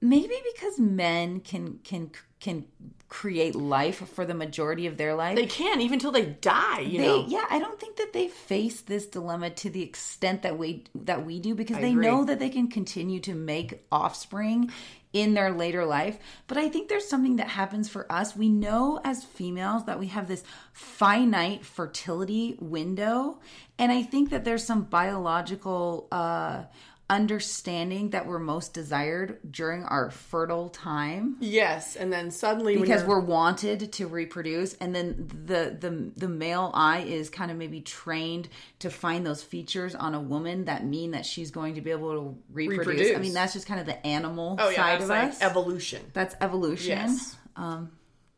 [0.00, 2.64] maybe because men can can can
[3.08, 5.36] create life for the majority of their life.
[5.36, 6.80] they can even till they die.
[6.80, 7.24] You they, know.
[7.28, 11.24] yeah, I don't think that they face this dilemma to the extent that we that
[11.24, 12.06] we do because they agree.
[12.06, 14.70] know that they can continue to make offspring
[15.12, 16.18] in their later life.
[16.48, 18.36] But I think there's something that happens for us.
[18.36, 23.38] We know as females that we have this finite fertility window,
[23.78, 26.64] and I think that there's some biological uh
[27.10, 33.20] understanding that we're most desired during our fertile time Yes, and then suddenly because we're
[33.20, 38.48] wanted to reproduce and then the the the male eye is kind of maybe trained
[38.78, 42.12] to find those features on a woman that mean that she's going to be able
[42.12, 43.16] to reproduce, Reproduce.
[43.16, 46.02] i mean that's just kind of the animal oh yeah, side of like us evolution.
[46.14, 47.36] that's evolution Yes.
[47.56, 47.90] um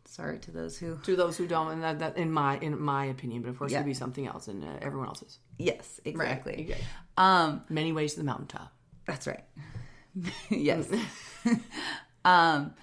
[0.06, 3.04] sorry to those who To those who don't, and that, that in my in my
[3.06, 3.78] opinion, but of course Yeah.
[3.78, 5.38] it could be something else and uh, everyone else's.
[5.58, 6.80] Yes exactly Okay.
[7.16, 8.72] um Many ways to the mountaintop.
[9.06, 9.44] That's right.
[10.50, 10.88] yes.
[12.24, 12.74] um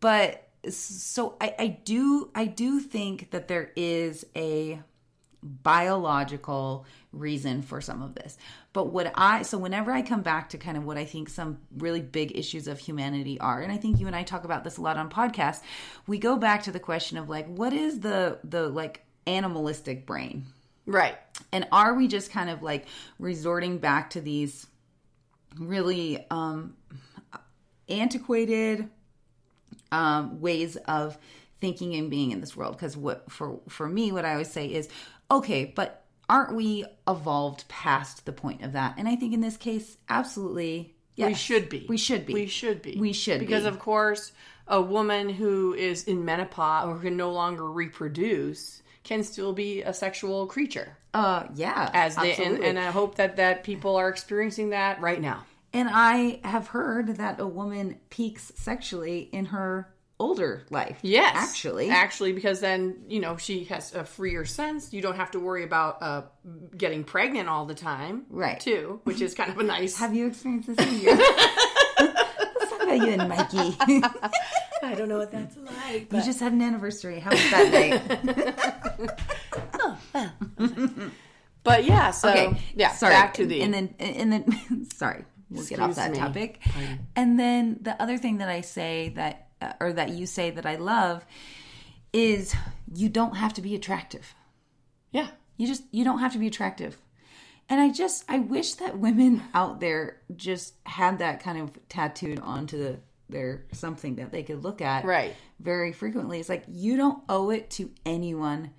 [0.00, 4.80] but so I, I do I do think that there is a
[5.42, 8.38] biological reason for some of this.
[8.72, 11.58] But what I so whenever I come back to kind of what I think some
[11.76, 14.76] really big issues of humanity are, and I think you and I talk about this
[14.76, 15.60] a lot on podcasts,
[16.06, 20.46] we go back to the question of like what is the the like animalistic brain?
[20.92, 21.16] Right.
[21.52, 22.86] And are we just kind of like
[23.18, 24.66] resorting back to these
[25.58, 26.76] really um,
[27.88, 28.88] antiquated
[29.90, 31.18] um, ways of
[31.60, 34.66] thinking and being in this world because what for for me what i always say
[34.66, 34.88] is
[35.30, 39.56] okay but aren't we evolved past the point of that and i think in this
[39.56, 41.86] case absolutely yes, We should be.
[41.88, 42.96] we should be We should be.
[42.98, 43.68] We should because be.
[43.68, 44.32] of course,
[44.66, 49.92] a woman who is in menopause or can no longer reproduce can still be a
[49.92, 50.96] sexual creature.
[51.14, 52.66] uh yeah As they and, absolutely.
[52.68, 55.44] and I hope that that people are experiencing that right now.
[55.74, 59.88] And I have heard that a woman peaks sexually in her
[60.20, 60.98] older life.
[61.02, 61.88] Yes, Actually.
[61.90, 64.92] actually, because then you know she has a freer sense.
[64.92, 66.22] You don't have to worry about uh,
[66.76, 68.60] getting pregnant all the time, Right.
[68.60, 69.98] Too, which is kind of a nice.
[70.04, 73.76] Have you experienced this in your Let's talk about you and Mikey.
[74.84, 76.12] I don't know what that's like.
[76.12, 77.18] you just had an anniversary.
[77.20, 78.74] How was that night?
[81.64, 82.60] But yeah, so Okay.
[82.74, 83.12] yeah, sorry.
[83.14, 86.18] back to the and then and then sorry, we'll get off that me.
[86.18, 86.60] topic.
[87.14, 90.66] And then the other thing that I say that uh, or that you say that
[90.66, 91.24] I love
[92.12, 92.52] is
[92.92, 94.34] you don't have to be attractive.
[95.12, 95.28] yeah.
[95.56, 96.98] You just you don't have to be attractive.
[97.68, 102.40] And I just I wish that women out there just had that kind of tattooed
[102.40, 105.36] onto the, their something that they could look at Right.
[105.60, 106.40] very frequently.
[106.40, 108.72] It's like you don't owe it to anyone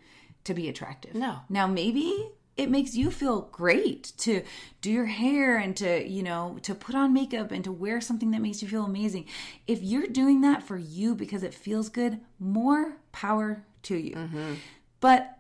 [0.46, 1.16] to be attractive.
[1.16, 1.40] No.
[1.50, 4.44] Now maybe it makes you feel great to
[4.82, 8.32] do your hair and to, you know, to put on makeup and to wear something
[8.32, 9.26] that makes you feel amazing.
[9.66, 14.16] If you're doing that for you because it feels good, more power to you.
[14.16, 14.54] Mm-hmm.
[15.00, 15.40] But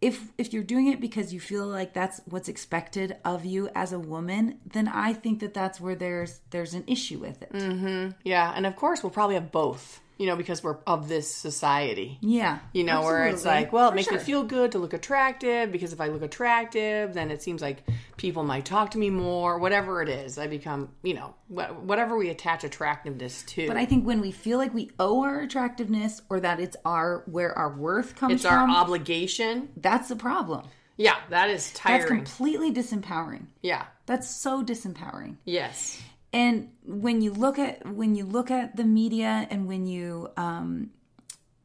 [0.00, 3.92] if if you're doing it because you feel like that's what's expected of you as
[3.92, 7.52] a woman, then I think that that's where there's there's an issue with it.
[7.52, 8.10] Mm-hmm.
[8.22, 10.00] Yeah, and of course we'll probably have both.
[10.16, 12.18] You know, because we're of this society.
[12.20, 12.60] Yeah.
[12.72, 15.72] You know, where it's like, well, it For makes me feel good to look attractive
[15.72, 17.82] because if I look attractive, then it seems like
[18.16, 19.58] people might talk to me more.
[19.58, 23.66] Whatever it is, I become, you know, whatever we attach attractiveness to.
[23.66, 27.24] But I think when we feel like we owe our attractiveness or that it's our
[27.26, 29.68] where our worth comes from it's our obligation.
[29.76, 30.66] that's the problem.
[30.96, 33.46] Yeah, that is That's completely disempowering.
[33.62, 33.86] yeah.
[34.06, 35.36] That's so disempowering.
[35.44, 36.00] Yes.
[36.34, 40.90] And when you look at when you look at the media and when you um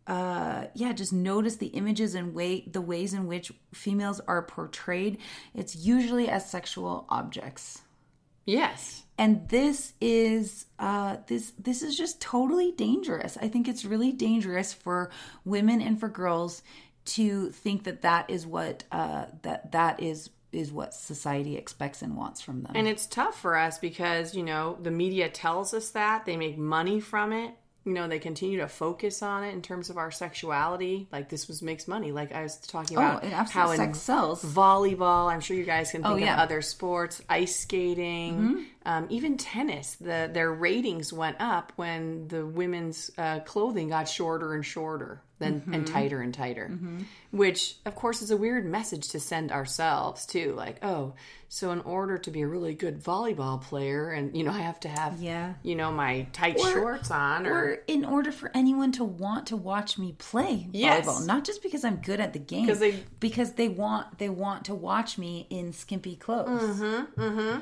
[0.07, 5.17] uh yeah, just notice the images and way the ways in which females are portrayed,
[5.55, 7.81] it's usually as sexual objects.
[8.45, 9.03] Yes.
[9.19, 14.73] and this is uh this this is just totally dangerous i think it's really dangerous
[14.73, 15.11] for
[15.45, 16.63] women and for girls
[17.05, 22.15] to think that that is what uh that that is is what society expects and
[22.17, 25.91] wants from them And it's tough for us because, you know, the media tells us
[25.91, 26.25] that.
[26.25, 27.53] They make money from it.
[27.85, 31.07] You know, they continue to focus on it in terms of our sexuality.
[31.11, 32.11] Like this was makes money.
[32.11, 35.55] Like I was talking about oh and absolutely how in sex sells volleyball, I'm sure
[35.55, 36.33] you guys can think Oh, of yeah.
[36.33, 36.41] Mm-hmm.
[36.41, 39.95] other sports, ice skating, um, even tennis.
[39.95, 45.61] The their ratings went up when the women's uh, clothing got shorter and shorter, then
[45.73, 45.93] and Mm-hmm.
[45.93, 46.67] tighter and tighter.
[47.31, 50.53] Which, of course, is a weird message to send ourselves too.
[50.55, 51.13] Like, oh,
[51.47, 54.79] so in order to be a really good volleyball player, and you know, I have
[54.81, 55.53] to have Yeah.
[55.63, 59.55] you know, my tight shorts on, or, or in order for anyone to want to
[59.55, 61.05] watch me play Yes.
[61.05, 64.29] volleyball not just because i'm good at the game 'Cause they- because they want they
[64.29, 67.59] want to watch me in skimpy clothes mm-hmm, mm-hmm.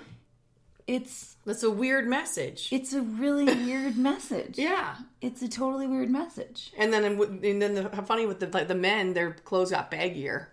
[0.87, 2.69] It's that's a weird message.
[2.71, 4.95] it's a really weird message yeah.
[5.21, 8.75] it's a totally weird message And then, and then the funny with the like the
[8.75, 10.47] men, their clothes got baggier.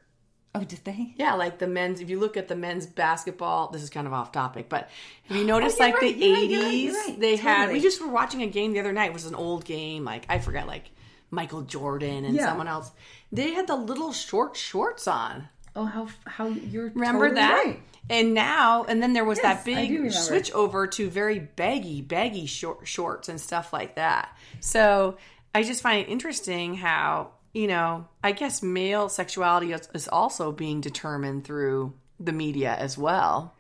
[0.55, 2.01] oh did they Yeah, like the men's.
[2.01, 4.89] If you look at the men's basketball, this is kind of off topic, but
[5.29, 6.93] have you oh, noticed you're like right, the you're right, right, eighties?
[6.93, 7.21] you're right.
[7.21, 7.73] They had.
[7.73, 9.07] We just were watching a game the other night.
[9.11, 10.05] It was an old game.
[10.05, 10.91] Like I forget, like
[11.31, 12.47] Michael Jordan and Yeah.
[12.47, 12.91] someone else.
[13.33, 15.49] They had the little short shorts on.
[15.77, 17.65] Oh how how you're Remember totally that?
[17.65, 17.81] right.
[18.11, 22.45] And now, and then there was Yes, that big switch over to very baggy, baggy
[22.45, 24.37] short, shorts and stuff like that.
[24.61, 25.17] So
[25.55, 30.53] I just find it interesting how, you know, I guess male sexuality is, is also
[30.53, 33.55] being determined through the media as well.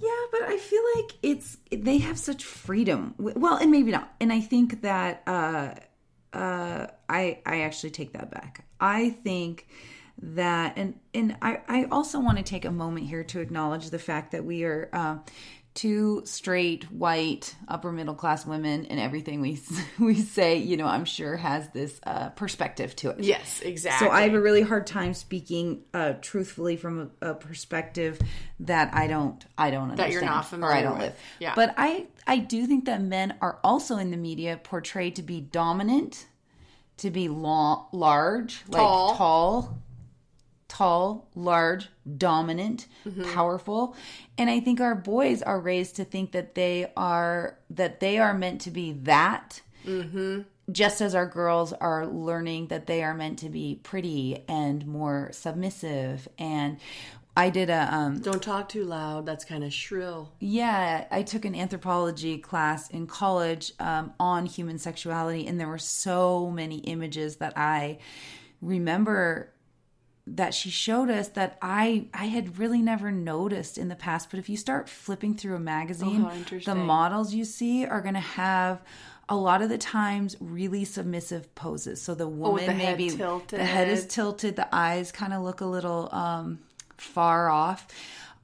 [0.00, 3.14] Yeah, but I feel like it's they have such freedom.
[3.18, 4.14] Well, and maybe not.
[4.18, 5.74] And I think that uh
[6.32, 8.64] uh I I actually take that back.
[8.80, 9.66] I think
[10.22, 13.98] that and and I I also want to take a moment here to acknowledge the
[13.98, 15.18] fact that we are uh
[15.74, 19.60] two straight white upper middle class women and everything we
[19.98, 23.20] we say, you know, I'm sure has this uh perspective to it.
[23.20, 24.08] Yes, exactly.
[24.08, 28.18] So I have a really hard time speaking uh, truthfully from a, a perspective
[28.60, 31.02] that I don't I don't understand That you're not or familiar I don't with.
[31.08, 31.18] live.
[31.40, 31.52] Yeah.
[31.54, 35.42] But I I do think that men are also in the media portrayed to be
[35.42, 36.26] dominant,
[36.96, 39.08] to be long, large, Tall.
[39.08, 39.78] like tall,
[40.68, 43.32] tall, large, dominant, Mm-hmm.
[43.34, 43.96] powerful.
[44.38, 48.34] And I think our boys are raised to think that they are that they are
[48.34, 50.40] meant to be that Mm-hmm.
[50.72, 55.28] just as our girls are learning that they are meant to be pretty and more
[55.32, 56.78] submissive and
[57.38, 59.26] I did a um Don't talk too loud.
[59.26, 60.32] That's kind of shrill.
[60.40, 65.76] yeah, I took an anthropology class in college um, on human sexuality, and there were
[65.78, 67.98] so many images that I
[68.62, 69.52] remember
[70.28, 74.30] that she showed us that I I had really never noticed in the past.
[74.30, 78.14] But if you start flipping through a magazine, Oh, the models you see are going
[78.14, 78.82] to have
[79.28, 82.00] a lot of the times really submissive poses.
[82.02, 84.10] So the woman Oh, the maybe the head is tilted.
[84.10, 86.58] tilted, the eyes kind of look a little um,
[86.96, 87.86] far off.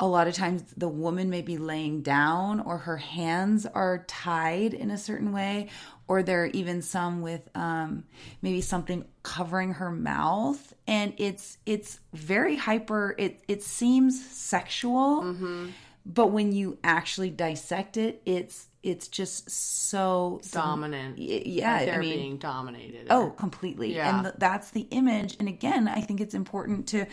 [0.02, 4.74] A lot of times the woman may be laying down or her hands are tied
[4.74, 5.68] in a certain way,
[6.08, 8.02] or there are even some with um,
[8.42, 10.74] maybe something covering her mouth.
[10.88, 13.14] And it's it's very hyper.
[13.16, 15.66] It it seems sexual, Mm-hmm.
[16.04, 21.16] but when you actually dissect it, it's it's just so Dominant.
[21.18, 23.06] Yeah, Like I they're mean- being dominated.
[23.10, 23.94] Oh, completely.
[23.94, 24.12] Yeah.
[24.16, 25.36] And th- that's the image.
[25.38, 27.06] And again, I think it's important to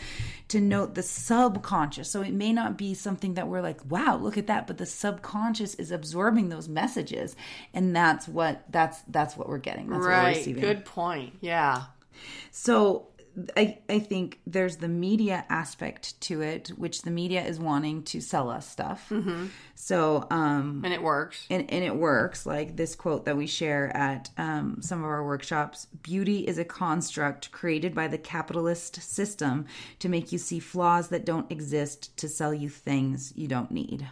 [0.47, 2.09] to note the subconscious.
[2.09, 4.85] So it may not be something that we're like, "Wow, look at that," but the
[4.87, 7.35] subconscious is absorbing those messages,
[7.73, 9.89] and that's what that's that's what we're getting.
[9.89, 10.37] That's what we're right.
[10.37, 10.61] receiving.
[10.61, 11.35] Good point.
[11.41, 11.83] Yeah.
[12.51, 13.08] So
[13.55, 18.21] I I think there's the media aspect to it, which the media is wanting to
[18.21, 19.07] sell us stuff.
[19.09, 19.47] Mm-hmm.
[19.75, 21.45] So um And it works.
[21.49, 25.25] and, and it works like this quote that we share at um, some of our
[25.25, 29.65] workshops beauty is a construct created by the capitalist system
[29.99, 34.07] to make you see flaws that don't exist to sell you things you don't need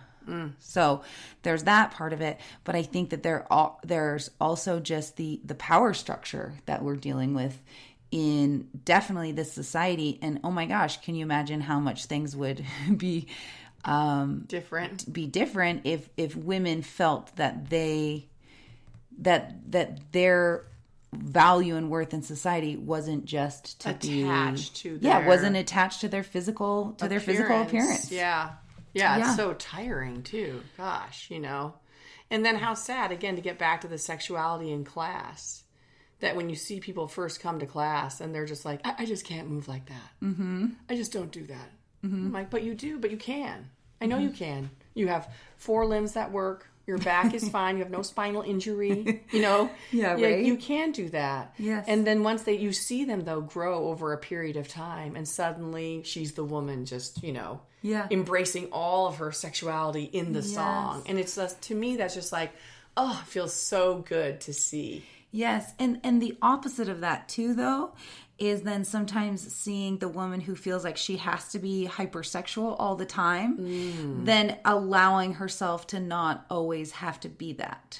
[0.60, 1.02] so
[1.44, 5.40] there's that part of it but i think that there are, there's also just the
[5.46, 7.62] the power structure that we're dealing with
[8.12, 12.64] in definitely this society and oh my gosh can you imagine how much things would
[12.98, 13.28] be
[13.86, 15.12] um Different.
[15.12, 18.28] be different if if women felt that they
[19.20, 20.66] that that their
[21.14, 26.02] value and worth in society wasn't just to Attached be to yeah their wasn't attached
[26.02, 28.52] to their physical to their physical appearance Yeah.
[28.94, 29.18] yeah.
[29.18, 29.28] Yeah.
[29.28, 30.62] It's so tiring too.
[30.78, 31.76] Gosh, you know.
[32.30, 35.64] And then how sad again to get back to the sexuality in class.
[36.20, 39.06] That when you see people first come to class and they're just like, I, I
[39.06, 40.12] just can't move like that.
[40.24, 40.68] Mm-hmm.
[40.90, 41.70] I just don't do that.
[42.04, 42.26] Mm-hmm.
[42.28, 43.70] I'm like, but you do, but you can.
[44.02, 44.70] I know you can.
[44.96, 46.68] You have four limbs that work.
[46.88, 47.78] Your back is fine.
[47.78, 49.24] You have no spinal injury.
[49.32, 49.70] You know.
[49.92, 50.46] Yeah, Yeah, right?
[50.46, 51.54] You can do that.
[51.60, 51.86] Yes.
[51.88, 55.28] And then once they you see them though grow over a period of time, and
[55.28, 58.08] suddenly she's the woman just you know Yeah.
[58.10, 62.32] embracing all of her sexuality in the song, and it's just to me that's just
[62.32, 62.52] like
[63.00, 65.04] oh, it feels so good to see.
[65.38, 67.92] Yes, and and the opposite of that too though
[68.40, 72.96] is then sometimes seeing the woman who feels like she has to be hypersexual all
[72.96, 74.26] the time, mm.
[74.26, 78.00] then allowing herself to not always have to be that.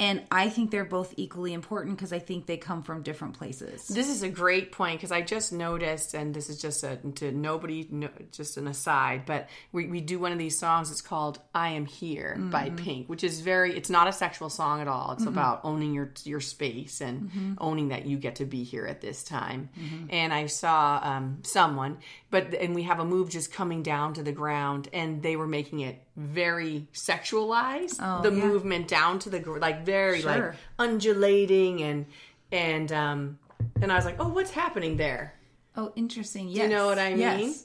[0.00, 3.86] And I think they're both equally important because I think they come from different places.
[3.86, 7.30] This is a great point because I just noticed, and this is just a to
[7.30, 10.90] nobody, no, just an aside, but we, we do one of these songs.
[10.90, 12.48] It's called "I Am Here" mm-hmm.
[12.48, 13.76] by Pink, which is very.
[13.76, 15.12] It's not a sexual song at all.
[15.12, 17.52] It's about owning your your space and mm-hmm.
[17.58, 19.68] owning that you get to be here at this time.
[19.78, 20.06] Mm-hmm.
[20.08, 21.98] And I saw um, someone,
[22.30, 25.46] but and we have a move just coming down to the ground, and they were
[25.48, 27.98] making it very sexualized.
[28.22, 28.44] the yeah.
[28.44, 30.56] movement down to the gr- like very like Sure.
[30.78, 32.06] undulating and
[32.52, 33.38] and um
[33.82, 35.34] and I was like, "Oh, what's happening there?"
[35.76, 36.48] Oh, interesting.
[36.48, 36.64] Yes.
[36.64, 37.18] you know what I mean?
[37.48, 37.64] Yes.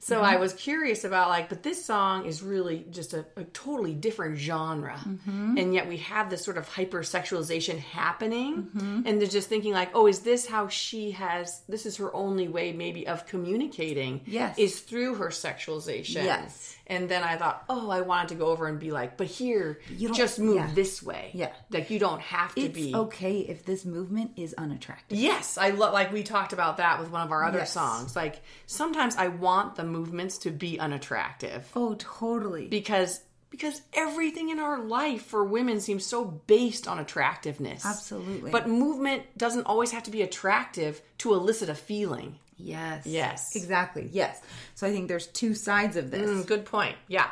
[0.00, 0.24] So Mm-hmm.
[0.26, 4.38] I was curious about like, but this song is really just a, a totally different
[4.38, 5.58] genre, Mm-hmm.
[5.58, 9.02] and yet we have this sort of hypersexualization happening, Mm-hmm.
[9.06, 11.62] and they're just thinking like, oh, is this how she has?
[11.68, 14.20] This is her only way, maybe, of communicating.
[14.26, 14.56] Yes.
[14.58, 16.24] is through her sexualization.
[16.24, 16.76] Yes.
[16.90, 19.78] And then I thought, oh, I wanted to go over and be like, but here,
[19.90, 20.70] You don't- just move yeah.
[20.74, 21.30] this way.
[21.34, 21.52] Yeah.
[21.70, 22.94] like you don't have to It's be.
[22.94, 25.18] okay if this movement is unattractive.
[25.18, 27.72] Yes, I love like we talked about that with one of our other Yes.
[27.72, 28.16] songs.
[28.16, 32.68] Like sometimes I want the movements to be unattractive Oh, totally.
[32.68, 33.20] because
[33.50, 37.84] because everything in our life for women seems so based on attractiveness.
[37.86, 38.50] Absolutely.
[38.50, 42.38] But movement doesn't always have to be attractive to elicit a feeling.
[42.58, 43.06] Yes.
[43.06, 43.56] Yes.
[43.56, 44.08] Exactly.
[44.12, 44.40] Yes.
[44.74, 46.28] So I think there's two sides of this.
[46.28, 46.96] Mm, good point.
[47.08, 47.28] Yeah.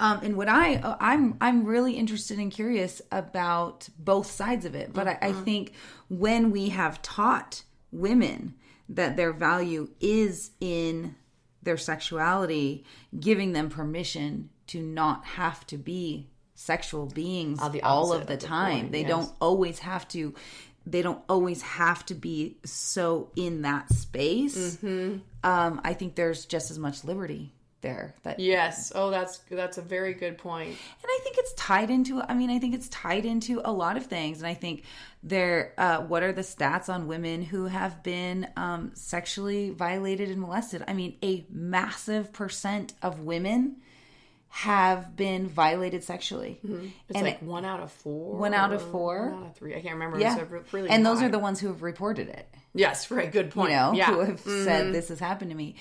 [0.00, 4.74] Um, and what I uh, I'm I'm really interested and curious about both sides of
[4.74, 4.92] it.
[4.92, 5.72] But I, I think
[6.08, 7.62] when we have taught
[7.92, 8.54] women
[8.88, 11.14] that their value is in
[11.62, 12.84] their sexuality,
[13.18, 18.80] giving them permission to not have to be sexual beings all of the time.
[18.80, 19.10] point, they yes.
[19.10, 20.34] don't always have to.
[20.86, 24.76] They don't always have to be so in that space.
[24.76, 25.18] Mm-hmm.
[25.42, 27.54] Um, I think there's just as much liberty
[27.84, 28.90] there that Yes.
[28.94, 30.68] Oh, that's that's a very good point.
[30.70, 32.20] and I think it's tied into.
[32.20, 34.82] I mean, I think it's tied into a lot of things, and I think
[35.22, 35.72] there.
[35.78, 40.82] Uh, what are the stats on women who have been um, sexually violated and molested?
[40.88, 43.76] I mean, a massive percent of women
[44.54, 48.36] have been violated sexually, It's And like one out of four.
[48.36, 49.30] One out of four?
[49.30, 49.72] One out of three.
[49.74, 50.20] I can't remember.
[50.20, 50.38] yeah,
[50.70, 51.26] really and those high.
[51.26, 52.48] are the ones who have reported it.
[52.72, 53.32] yes, right.
[53.32, 53.72] Good point.
[53.72, 54.06] you know, yeah.
[54.10, 54.14] Mm-hmm.
[54.14, 55.74] who have said this has happened to me.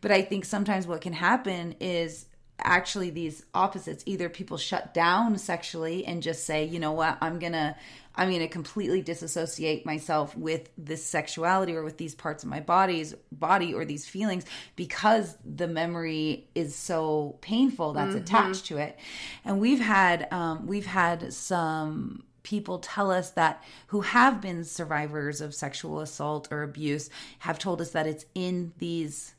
[0.00, 2.26] But I think sometimes what can happen is
[2.60, 4.04] actually these opposites.
[4.06, 7.74] Either people shut down sexually and just say, you know what, I'm gonna
[8.14, 13.14] I'm gonna completely disassociate myself with this sexuality or with these parts of my body's
[13.32, 14.44] body or these feelings
[14.76, 18.98] because the memory is so painful that's attached to it.
[19.44, 25.40] And we've had um, we've had some people tell us that who have been survivors
[25.40, 29.34] of sexual assault or abuse have told us that it's in these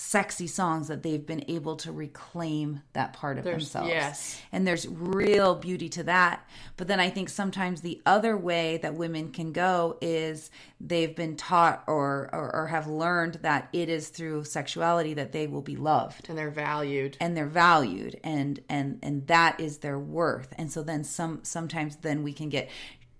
[0.00, 3.88] sexy songs that they've been able to reclaim that part of There's- themselves.
[3.88, 4.40] yes.
[4.52, 6.48] And there's real beauty to that.
[6.76, 11.34] But then I think sometimes the other way that women can go is they've been
[11.36, 15.74] taught or, or, or have learned that it is through sexuality that they will be
[15.74, 17.16] loved and they're valued.
[17.20, 21.96] and they're valued and and and that is their worth and so then some sometimes
[21.96, 22.70] then we can get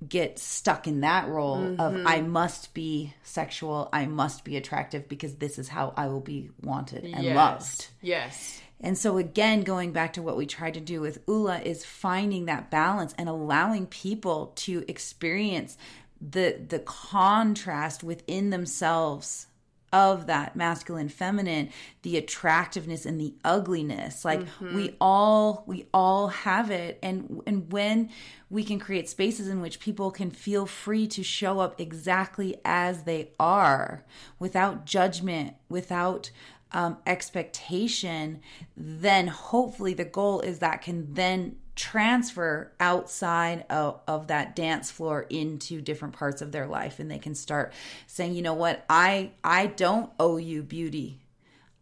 [0.06, 2.30] get stuck in that role of i mm-hmm.
[2.30, 7.04] must be sexual i must be attractive because this is how i will be wanted
[7.04, 7.36] and yes.
[7.36, 8.60] loved Yes.
[8.80, 12.44] and so again going back to what we tried to do with Oula is finding
[12.44, 15.76] that balance and allowing people to experience
[16.20, 19.48] the the contrast within themselves
[19.92, 21.70] of that masculine feminine
[22.02, 24.24] the attractiveness and the ugliness.
[24.24, 26.98] Like we all we all have it.
[27.02, 28.10] And and when
[28.50, 33.04] we can create spaces in which people can feel free to show up exactly as
[33.04, 34.04] they are
[34.38, 36.30] without judgment without
[36.72, 38.40] um, expectation,
[38.76, 45.24] then hopefully the goal is that can then transfer outside of, of that dance floor
[45.30, 47.72] into different parts of their life and they can start
[48.08, 51.20] saying you know what i i don't owe you beauty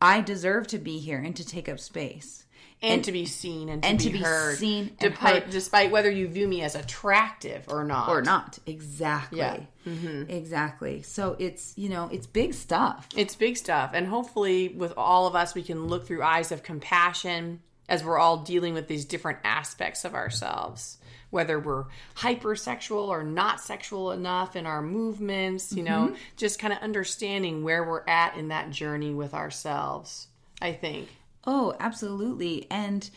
[0.00, 2.44] i deserve to be here and to take up space
[2.82, 4.58] And, to be seen and to, and be, to be heard.
[4.58, 5.50] seen and despite, heard.
[5.50, 8.10] despite whether you view me as attractive or not.
[8.10, 9.60] or not exactly Yeah.
[9.86, 10.28] Mm-hmm.
[10.30, 13.92] exactly so it's you know it's big stuff It's big stuff.
[13.94, 18.18] And hopefully, with all of us, we can look through eyes of compassion as we're
[18.18, 20.98] all dealing with these different aspects of ourselves.
[21.30, 21.84] Whether we're
[22.16, 26.14] hypersexual or not sexual enough in our movements, you know, mm-hmm.
[26.36, 30.28] just kind of understanding where we're at in that journey with ourselves,
[30.62, 31.08] I think.
[31.44, 32.66] Oh, absolutely.
[32.70, 33.08] And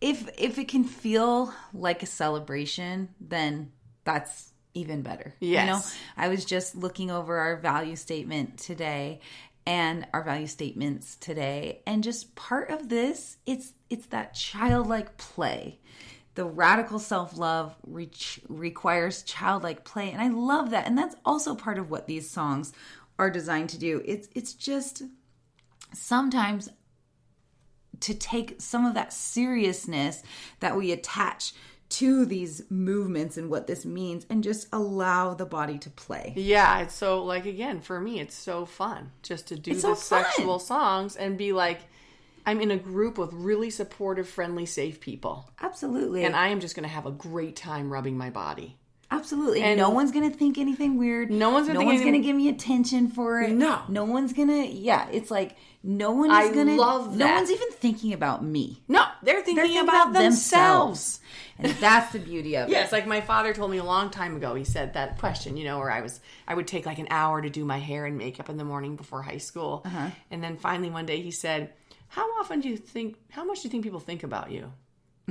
[0.00, 3.72] if if it can feel like a celebration, then
[4.04, 5.34] that's even better.
[5.40, 5.64] Yes.
[5.64, 9.20] You know, I was just looking over our value statement today
[9.66, 11.82] and our value statements today.
[11.86, 15.80] And just part of this it's it's that childlike play.
[16.34, 20.10] The radical self-love reach, requires childlike play.
[20.10, 20.86] And i love that.
[20.86, 22.72] And that's also part of what these songs
[23.18, 24.02] are designed to do.
[24.04, 25.02] It's it's just
[25.92, 26.68] sometimes
[28.00, 30.22] to take some of that seriousness
[30.60, 31.54] that we attach
[31.88, 36.32] to these movements and what this means and just allow the body to play.
[36.36, 39.94] Yeah, it's so like again for me, it's so fun just to do It's the
[39.94, 41.80] so sexual songs and be like,
[42.44, 46.24] I'm in a group with really supportive, friendly, safe people, Absolutely.
[46.24, 48.78] and I am just going to have a great time rubbing my body.
[49.10, 49.62] Absolutely.
[49.62, 51.30] And- no one's going to think anything weird.
[51.30, 53.50] No one's gonna no one's anything- going to give me attention for it.
[53.52, 53.82] No.
[53.88, 57.50] No one's going to yeah, it's like no one is I to love No one's
[57.50, 58.82] even thinking about me.
[58.88, 61.20] No, they're thinking, They're thinking about, about themselves.
[61.20, 61.20] themselves.
[61.58, 62.72] And that's the beauty of it.
[62.72, 64.54] Yes, like my father told me a long time ago.
[64.56, 67.40] He said that question, you know, where I was, I would take like an hour
[67.40, 70.10] to do my hair and makeup in the morning before high school, Uh-huh.
[70.32, 71.72] and then finally one day he said,
[72.08, 73.16] "How often do you think?
[73.30, 74.72] How much do you think people think about you?"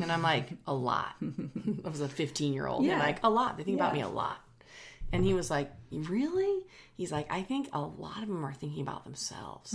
[0.02, 2.94] And I'm like, "A lot." I was a 15 year old, Yeah.
[2.94, 3.58] and like a lot.
[3.58, 4.38] They think about me a lot.
[5.14, 6.66] And he was like, "Really?"
[6.98, 9.72] He's like, "I think a lot of them are thinking about themselves."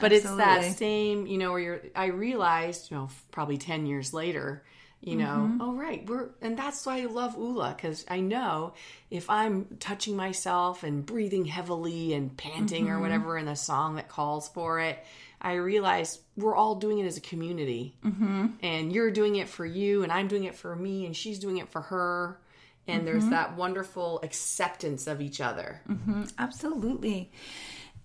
[0.00, 0.40] But it's Mm-hmm.
[0.40, 0.68] Absolutely.
[0.68, 1.82] that same, you know, where you're.
[1.94, 4.64] I realized, you know, probably 10 years later,
[5.00, 5.60] you know, Mm-hmm.
[5.60, 8.72] oh right, we're, and that's why I love Oula because I know
[9.10, 12.94] if I'm touching myself and breathing heavily and panting Mm-hmm.
[12.94, 14.98] or whatever in the song that calls for it.
[15.40, 18.46] I realize we're all doing it as a community, mm-hmm.
[18.62, 21.58] and you're doing it for you, and I'm doing it for me, and she's doing
[21.58, 22.40] it for her,
[22.86, 23.30] and there's Mm-hmm.
[23.32, 25.80] that wonderful acceptance of each other.
[26.38, 27.30] Absolutely.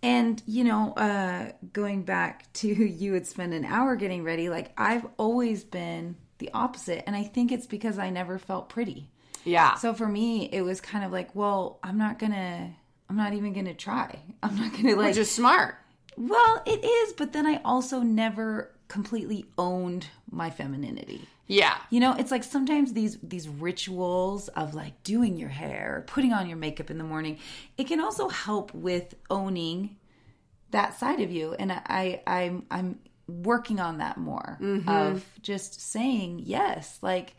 [0.01, 4.73] And, you know, uh, going back to you would spend an hour getting ready, like
[4.77, 7.05] I've always been the opposite.
[7.07, 9.09] And I think it's because I never felt pretty.
[9.45, 9.75] Yeah.
[9.75, 12.69] So for me, it was kind of like, well, I'm not going to,
[13.09, 14.19] I'm not even going to try.
[14.41, 15.75] I'm not going to like, which is smart.
[16.17, 21.27] Well, it is, but then I also never completely owned my femininity.
[21.47, 21.75] Yeah.
[21.89, 26.47] You know, it's like sometimes these these rituals of like doing your hair, putting on
[26.47, 27.39] your makeup in the morning,
[27.77, 29.97] it can also help with owning
[30.71, 31.53] that side of you.
[31.53, 34.87] And I, I I'm I'm working on that more mm-hmm.
[34.87, 37.35] of just saying yes, like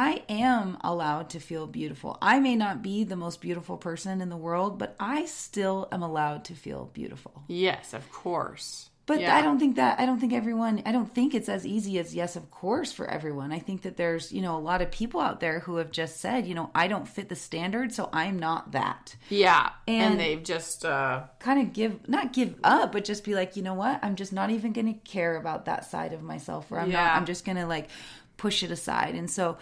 [0.00, 2.18] I am allowed to feel beautiful.
[2.22, 6.02] I may not be the most beautiful person in the world, but I still am
[6.02, 7.42] allowed to feel beautiful.
[7.48, 8.90] Yes, of course.
[9.06, 9.34] But Yeah.
[9.36, 12.14] I don't think that I don't think everyone I don't think it's as easy as
[12.14, 13.50] yes of course for everyone.
[13.52, 16.20] I think that there's, you know, a lot of people out there who have just
[16.20, 19.16] said, you know, I don't fit the standard, so I'm not that.
[19.30, 19.70] Yeah.
[19.88, 23.56] And, And- they've just uh Kind of give not give up, but just be like,
[23.56, 23.98] you know what?
[24.04, 27.02] I'm just not even going to care about that side of myself or I'm Yeah.
[27.04, 27.88] not I'm just going to like
[28.36, 29.14] push it aside.
[29.16, 29.56] And so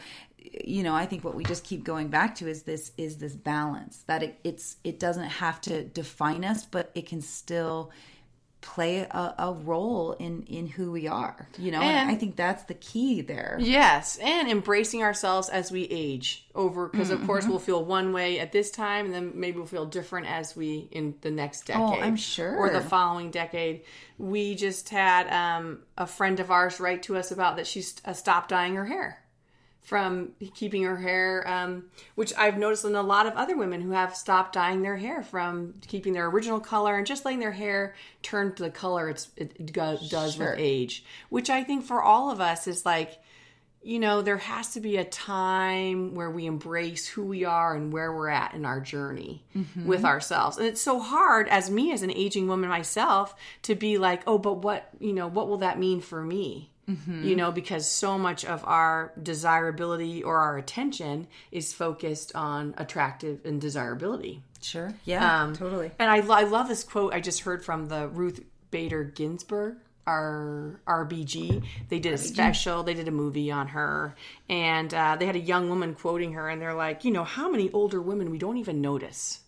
[0.65, 3.35] you know, I think what we just keep going back to is this is this
[3.35, 7.91] balance that it, it's it doesn't have to define us, but it can still
[8.63, 12.35] play a, a role in in who we are you know and, And- i think
[12.35, 17.27] that's the key there Yes, and embracing ourselves as we age over because of Mm-hmm.
[17.27, 20.57] course we'll feel one way at this time and then maybe we'll feel different as
[20.57, 21.83] we in the next decade.
[21.83, 22.57] Oh, I'm sure.
[22.57, 23.83] Or the following decade.
[24.19, 28.15] We just had um, a friend of ours write to us about that she's uh,
[28.15, 29.23] stopped dyeing her hair
[29.87, 31.85] from keeping her hair um,
[32.17, 35.23] which I've noticed in a lot of other women who have stopped dyeing their hair
[35.23, 39.31] from keeping their original color and just letting their hair turn to the color it's,
[39.37, 40.51] it does Sure.
[40.51, 43.19] with age which I think for all of us is like
[43.83, 47.93] you know, there has to be a time where we embrace who we are and
[47.93, 49.45] where we're at in our journey
[49.85, 50.57] with ourselves.
[50.59, 54.39] And it's so hard as me as an aging woman myself to be like, "Oh,
[54.39, 58.45] but what, you know, what will that mean for me?" You know, because so much
[58.45, 64.43] of our desirability or our attention is focused on attractive and desirability.
[64.63, 68.09] sure yeah Um, totally And I, I love this quote I just heard from the
[68.09, 69.77] Ruth Bader Ginsburg,
[70.07, 71.65] our RBG.
[71.89, 74.15] They did a special, they did a movie on her,
[74.49, 77.51] and uh, they had a young woman quoting her, and they're like, you know, how
[77.51, 79.41] many older women we don't even notice?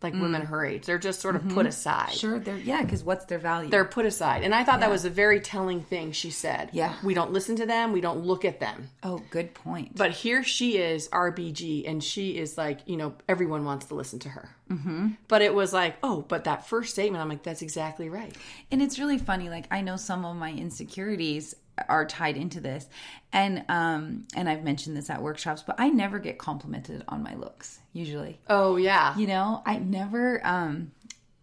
[0.00, 0.86] Like women her age.
[0.86, 2.12] They're just sort of put aside.
[2.12, 4.44] sure they're yeah because what's their value They're put aside.
[4.44, 6.70] And I thought that was a very telling thing she said.
[6.72, 6.94] Yeah.
[7.02, 8.90] We don't listen to them, we don't look at them.
[9.02, 13.64] oh good point But here she is, RBG, and she is like, you know, everyone
[13.64, 14.48] wants to listen to her.
[14.70, 15.08] Mm-hmm.
[15.28, 18.36] But it was like, oh, but that first statement, I'm like, that's exactly right.
[18.70, 21.54] and it's really funny like i know some of my insecurities
[21.88, 22.88] are tied into this.
[23.32, 27.34] And um and i've mentioned this at workshops but i never get complimented on my
[27.34, 28.40] looks usually.
[28.48, 29.16] Oh, yeah.
[29.18, 30.92] you know i never um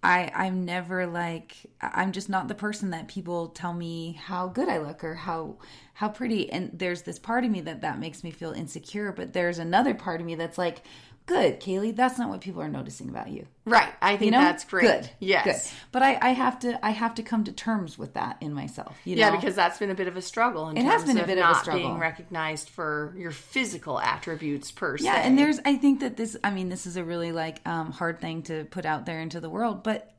[0.01, 4.67] i i'm never like i'm just not the person that people tell me how good
[4.67, 5.57] i look or how
[5.93, 6.51] how pretty.
[6.51, 9.93] And there's this part of me that that makes me feel insecure but there's another
[9.93, 10.81] part of me that's like
[11.27, 13.91] good kaylee that's not what people are noticing about you Right.
[13.99, 14.83] I think you know that's great.
[14.83, 15.43] good Yes.
[15.71, 18.53] good but i i have to i have to come to terms with that in
[18.53, 20.93] myself you know Yeah, because that's been a bit of a struggle in It terms
[20.93, 21.81] has been a of bit of a not struggle.
[21.81, 25.05] being recognized for your physical attributes per se.
[25.05, 27.91] Yeah, and there's I think that this I mean this is a really like um
[27.91, 30.11] hard thing to put out there into the world, but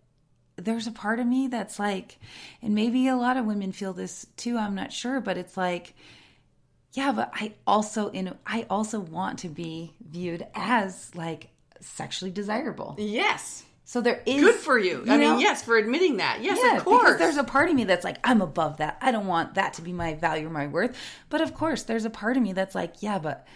[0.56, 2.18] there's a part of me that's like
[2.62, 5.94] and maybe a lot of women feel this too, I'm not sure, but it's like
[6.96, 11.48] yeah, but I also in I also want to be viewed as like
[11.80, 12.96] sexually desirable.
[12.98, 13.62] yes.
[13.88, 15.02] So there is Good for you.
[15.06, 15.30] I know?
[15.34, 16.38] mean, yes, for admitting that.
[16.42, 17.02] Yes, Yeah, of course.
[17.04, 18.98] because there's a part of me that's like, I'm above that.
[19.00, 20.96] I don't want that to be my value or my worth.
[21.28, 23.46] But of course, there's a part of me that's like, yeah, but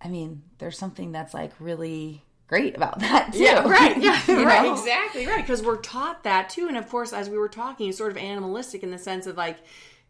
[0.00, 3.40] I mean, there's something that's like really great about that too.
[3.40, 3.98] Yeah, right.
[4.02, 4.62] Yeah, You right.
[4.62, 4.72] know?
[4.72, 5.42] Exactly right.
[5.42, 8.16] Because we're taught that too, and of course, as we were talking, it's sort of
[8.16, 9.58] animalistic in the sense of like,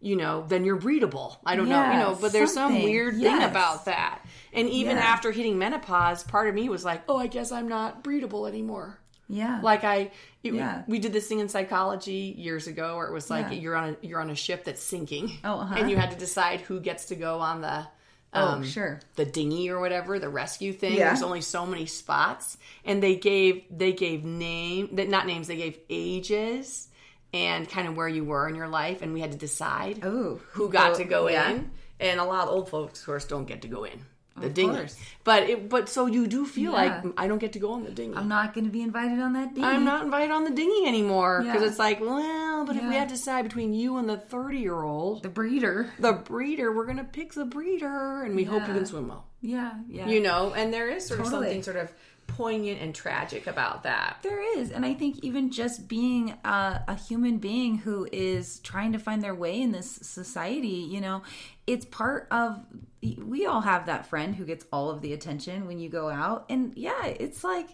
[0.04, 1.36] you know, then you're breedable.
[1.46, 2.84] I don't know, you know, but there's some something.
[2.84, 4.20] weird thing about that.
[4.52, 5.02] And even Yeah.
[5.04, 8.98] after hitting menopause, part of me was like, oh, I guess I'm not breedable anymore.
[9.28, 9.60] Yeah.
[9.62, 10.10] Like I,
[10.42, 10.82] it, Yeah.
[10.86, 13.58] we did this thing in psychology years ago where it was like Yeah.
[13.58, 15.76] you're on a you're on a ship that's sinking, Oh, uh-huh.
[15.78, 17.86] and you had to decide who gets to go on the
[18.34, 19.00] oh, sure.
[19.16, 21.08] the dinghy or whatever the rescue thing Yeah.
[21.08, 25.56] there's only so many spots and they gave they gave name that not names they
[25.56, 26.88] gave ages
[27.34, 30.40] and kind of where you were in your life and we had to decide Oh,
[30.52, 31.50] who got oh, to go yeah.
[31.50, 31.70] in
[32.00, 33.98] and a lot of old folks of course don't get to go in
[34.36, 34.96] the dinghy course.
[35.22, 36.82] but it but so you do feel Yeah.
[37.02, 39.20] like i don't get to go on the dinghy I'm not going to be invited
[39.20, 39.62] on that date.
[39.62, 41.68] I'm not invited on the dinghy anymore because Yeah.
[41.68, 42.98] it's like, well, but if we Yeah.
[43.00, 45.92] have to decide between you and the 30 year old, the breeder.
[46.00, 49.24] the breeder, we're going to pick the breeder and we hope you can swim well.
[49.40, 50.08] Yeah, yeah.
[50.08, 51.92] You know, and there is sort of something sort of
[52.36, 54.18] poignant and tragic about that.
[54.22, 54.70] There is.
[54.70, 59.22] And I think even just being a, a human being who is trying to find
[59.22, 61.22] their way in this society, you know,
[61.66, 62.64] it's part of,
[63.00, 66.46] we all have that friend who gets all of the attention when you go out.
[66.48, 67.68] And yeah, it's like,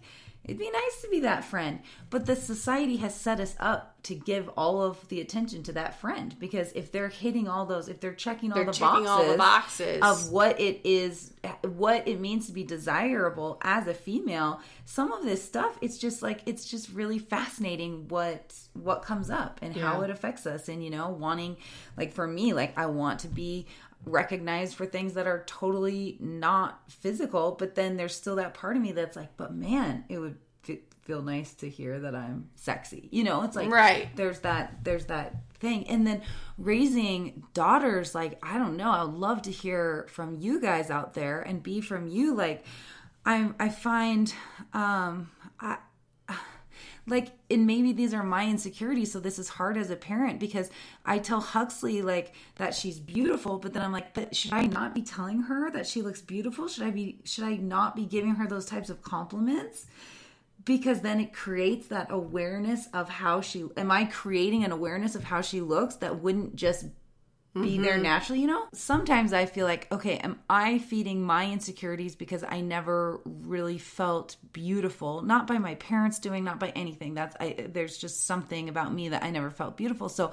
[0.44, 1.80] It'd be nice to be that friend.
[2.08, 6.00] But the society has set us up to give all of the attention to that
[6.00, 9.26] friend because if they're hitting all those, if they're checking all, They're the, checking boxes
[9.26, 10.02] all the boxes.
[10.02, 15.24] of what it is, what it means to be desirable as a female, some of
[15.24, 20.00] this stuff, it's just like, it's just really fascinating what, what comes up and how
[20.00, 20.68] it affects us.
[20.68, 21.58] And, you know, wanting,
[21.98, 23.66] like for me, like I want to be
[24.04, 28.82] recognized for things that are totally not physical but then there's still that part of
[28.82, 30.36] me that's like but man it would
[30.68, 33.08] f- feel nice to hear that i'm sexy.
[33.12, 34.08] You know it's like Right.
[34.16, 35.86] there's that there's that thing.
[35.88, 36.22] And then
[36.56, 41.14] raising daughters like i don't know i would love to hear from you guys out
[41.14, 42.34] there and be from you.
[42.34, 42.64] Like
[43.26, 44.32] i'm i find
[44.72, 45.30] um
[45.60, 45.76] i
[47.06, 50.70] like and maybe these are my insecurities so this is hard as a parent because
[51.04, 54.94] i tell huxley like that she's beautiful but then i'm like but should i not
[54.94, 56.68] be telling her that she looks beautiful?
[56.68, 59.86] Should i be should i not be giving her those types of compliments?
[60.64, 65.24] Because then it creates that awareness of how she am i creating an awareness of
[65.24, 66.86] how she looks that wouldn't just
[67.54, 68.02] be there mm-hmm.
[68.02, 68.68] naturally, you know?
[68.72, 74.36] Sometimes I feel like, okay, am I feeding my insecurities because I never really felt
[74.52, 75.22] beautiful?
[75.22, 77.14] Not by my parents doing, not by anything.
[77.14, 80.08] That's I there's just something about me that I never felt beautiful.
[80.08, 80.30] So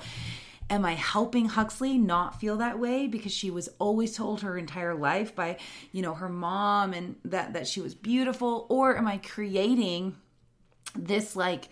[0.69, 4.93] am I helping Huxley not feel that way because she was always told her entire
[4.93, 5.57] life by,
[5.91, 10.15] you know, her mom and that that she was beautiful or am I creating
[10.95, 11.69] this like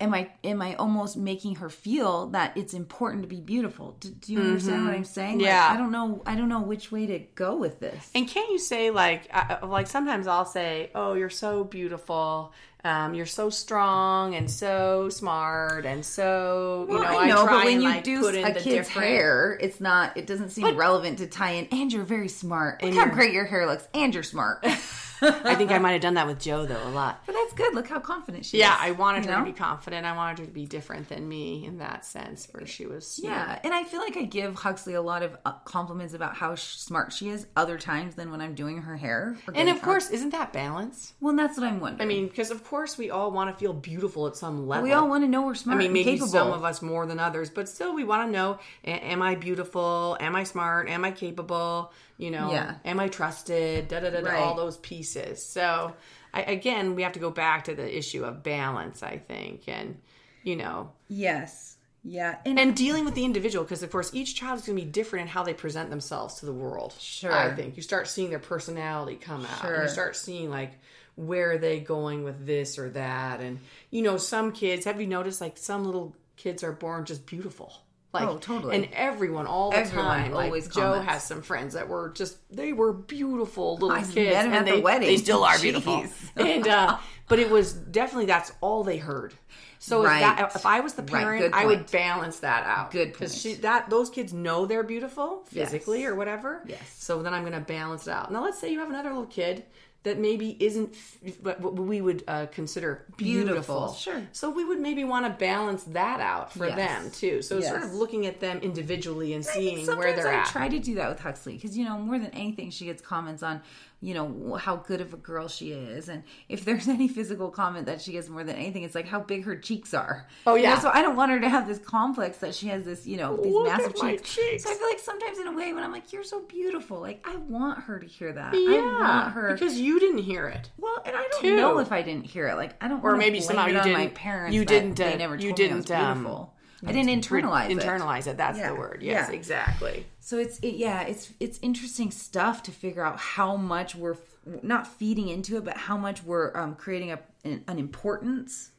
[0.00, 4.10] am i am i almost making her feel that it's important to be beautiful do,
[4.10, 4.98] do you understand what mm-hmm.
[4.98, 5.70] i'm saying Like, Yeah.
[5.72, 8.58] i don't know i don't know which way to go with this And can't you
[8.58, 12.52] say like I, like sometimes I'll say, "Oh, you're so beautiful.
[12.84, 17.52] Um, you're so strong and so smart and so you Well, know." I know, try
[17.56, 20.16] but when and, you like, do put in a kid's different- hair, it's not.
[20.16, 21.66] It doesn't seem relevant to tie in.
[21.72, 22.82] And you're very smart.
[22.82, 23.86] Look how you're- great your hair looks.
[23.94, 24.64] And you're smart.
[25.20, 27.22] I think I might have done that with Joe though a lot.
[27.26, 27.74] but that's good.
[27.74, 28.78] Look how confident she Yeah, is.
[28.80, 29.38] Yeah, I wanted her know?
[29.40, 30.06] to be confident.
[30.06, 33.18] I wanted her to be different than me in that sense, where she was.
[33.18, 36.36] you Yeah, and I feel like I give Huxley a lot of uh, compliments about
[36.36, 39.36] how smart she is other times than when I'm doing her hair.
[39.56, 41.14] and of course, isn't that balance?
[41.20, 42.00] well, that's what I'm wondering.
[42.00, 44.84] I mean, because of course we all want to feel beautiful at some level.
[44.84, 45.76] we all want to know we're smart.
[45.76, 46.28] I mean, maybe capable.
[46.28, 50.16] some of us more than others, but still, we want to know: Am I beautiful?
[50.20, 50.88] Am I smart?
[50.88, 51.92] Am I capable?
[52.16, 52.74] You know, Yeah.
[52.84, 53.88] am I trusted?
[53.88, 54.36] Da da da.
[54.36, 55.44] All those pieces.
[55.44, 55.94] So,
[56.34, 59.02] I, again, we have to go back to the issue of balance.
[59.02, 59.96] I think, and
[60.42, 61.76] you know, Yes.
[62.04, 62.36] Yeah.
[62.46, 64.90] And, and dealing with the individual because of course each child is going to be
[64.90, 67.32] different in how they present themselves to the world Sure.
[67.32, 69.82] i think you start seeing their personality come out Sure.
[69.82, 70.72] you start seeing like
[71.18, 73.40] where are they going with this or that?
[73.40, 73.58] And
[73.90, 77.72] you know some kids have you noticed like some little kids are born just beautiful?
[78.12, 78.74] Like Oh, totally.
[78.76, 82.38] and everyone all the Everyone time like always joe has some friends that were just
[82.54, 85.08] they were beautiful little I kids and at the wedding.
[85.08, 86.06] they still are beautiful.
[86.36, 86.96] And uh
[87.28, 89.34] but it was definitely that's all they heard.
[89.78, 90.16] So Right.
[90.16, 92.92] if that if i was the parent good i would balance that out.
[92.92, 96.08] Good because that those kids know they're beautiful physically Yes.
[96.10, 96.62] or whatever.
[96.66, 96.80] Yes.
[96.98, 98.32] so then i'm going to balance it out.
[98.32, 99.64] Now let's say you have another little kid
[100.04, 100.94] that maybe isn't
[101.42, 103.52] what we would uh, consider beautiful.
[103.54, 104.22] Beautiful, sure.
[104.32, 106.76] So we would maybe want to balance that out for Yes.
[106.76, 107.42] them too.
[107.42, 110.46] So sort of looking at them individually and I think seeing where they're at.
[110.46, 113.02] I try to do that with Huxley because you know more than anything she gets
[113.02, 113.60] comments on
[114.00, 117.86] you know how good of a girl she is and if there's any physical comment
[117.86, 120.28] that she gets more than anything it's like how big her cheeks are.
[120.46, 120.78] Oh, You know, yeah.
[120.78, 123.36] so I don't want her to have this complex that she has this you know
[123.36, 124.34] these Look massive cheeks.
[124.34, 124.62] cheeks.
[124.64, 127.26] So I feel like sometimes in a way when I'm like you're so beautiful like
[127.28, 128.54] I want her to hear that.
[128.54, 129.52] I yeah, want her.
[129.54, 130.70] because you didn't hear it.
[130.78, 131.56] well, and I don't too.
[131.56, 132.54] know if I didn't hear it.
[132.54, 133.02] Like I don't.
[133.02, 134.54] Or maybe somehow you didn't- my parents.
[134.54, 136.54] you didn't, They uh, never you told me I was didn't, um, beautiful.
[136.86, 137.78] I didn't internalize it.
[137.78, 138.36] Internalize it.
[138.36, 138.68] That's Yeah.
[138.72, 139.02] the word.
[139.02, 139.34] Yes, Yeah.
[139.36, 140.06] exactly.
[140.20, 144.62] So it's it, yeah, it's it's interesting stuff to figure out how much we're f-
[144.62, 148.70] not feeding into it, but how much we're um, creating a, an, an importance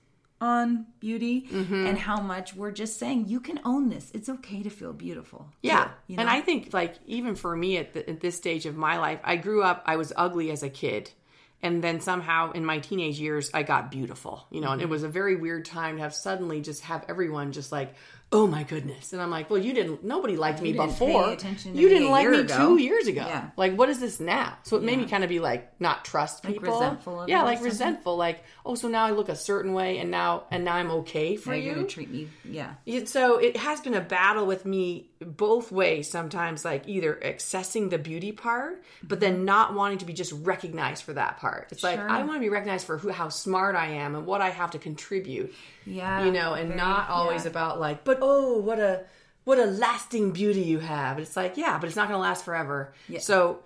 [0.41, 1.85] on beauty, Mm-hmm.
[1.87, 4.09] and how much we're just saying you can own this.
[4.13, 5.49] It's okay to feel beautiful.
[5.61, 5.83] Yeah.
[5.83, 6.29] too, you And?
[6.29, 9.35] I think, like, even for me at, the, at this stage of my life, I
[9.35, 11.11] grew up, I was ugly as a kid.
[11.61, 14.91] And then somehow in my teenage years, I got beautiful, you know, and it Mm-hmm.
[14.91, 17.93] was a very weird time to have suddenly just have everyone just like,
[18.31, 19.11] oh my goodness.
[19.11, 21.25] And I'm like, well, you didn't, nobody liked me didn't before.
[21.27, 23.25] pay attention to you me didn't like me ago." two years ago.
[23.27, 23.49] Yeah.
[23.57, 24.55] Like, what is this now?
[24.63, 26.73] So it made me kind of be like, not trust Like people.
[26.79, 28.15] resentful of yeah, like resentful.
[28.15, 31.35] Like, oh, so now I look a certain way and now, and now I'm okay
[31.35, 31.83] for How you.
[31.87, 32.29] treat me.
[32.45, 32.73] Yeah.
[33.05, 37.97] So it has been a battle with me both ways sometimes like either accessing the
[37.97, 39.45] beauty part but then mm-hmm.
[39.45, 42.47] not wanting to be just recognized for that part it's like i want to be
[42.47, 45.53] recognized for who how smart i am and what i have to contribute
[45.85, 46.23] Yeah.
[46.23, 47.51] you know and very- not always yeah.
[47.51, 49.03] about like but oh what a
[49.43, 52.45] what a lasting beauty you have it's like yeah but it's not going to last
[52.45, 53.59] forever so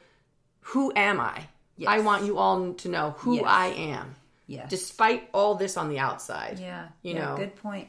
[0.62, 1.46] who am i
[1.88, 3.44] i want you all to know who Yes.
[3.46, 4.70] i am Yes.
[4.70, 6.60] despite all this on the outside.
[6.60, 7.38] Yeah, You yeah, know.
[7.38, 7.88] good point.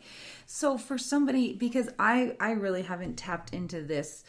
[0.55, 4.23] So for somebody, because I I really haven't tapped into this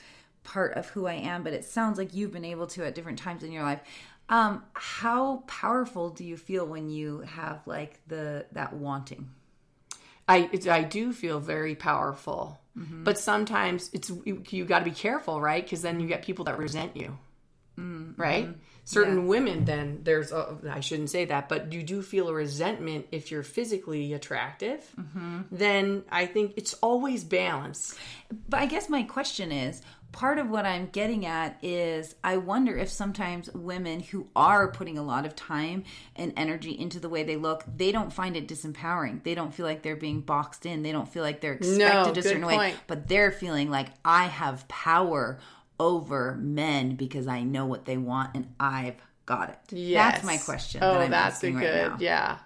[0.44, 3.20] part of who I am, but it sounds like you've been able to at different
[3.20, 3.82] times in your life.
[4.28, 9.30] Um, how powerful do you feel when you have like the that wanting?
[10.28, 13.04] I I do feel very powerful, Mm-hmm.
[13.04, 15.64] but sometimes it's you, you got to be careful, right?
[15.64, 17.20] Because then you get people that resent you,
[17.78, 18.20] Mm-hmm.
[18.20, 18.50] right?
[18.88, 23.08] Certain women, then there's a, I shouldn't say that, but you do feel a resentment
[23.12, 24.88] if you're physically attractive.
[25.00, 25.42] Mm-hmm.
[25.52, 27.96] Then I think it's always balance.
[28.48, 29.82] But I guess my question is
[30.16, 34.98] part of what I'm getting at is I wonder if sometimes women who are putting
[34.98, 35.84] a lot of time
[36.16, 39.24] and energy into the way they look, they don't find it disempowering.
[39.24, 40.84] They don't feel like they're being boxed in.
[40.84, 42.78] They don't feel like they're expected a good certain way, point.
[42.88, 45.40] but they're feeling like I have power
[45.80, 48.96] over men because I know what they want and I've
[49.26, 49.60] got it.
[49.76, 50.14] Yes.
[50.14, 50.82] That's my question.
[50.84, 51.98] Oh, that I'm that's a good, right now.
[52.00, 52.38] yeah.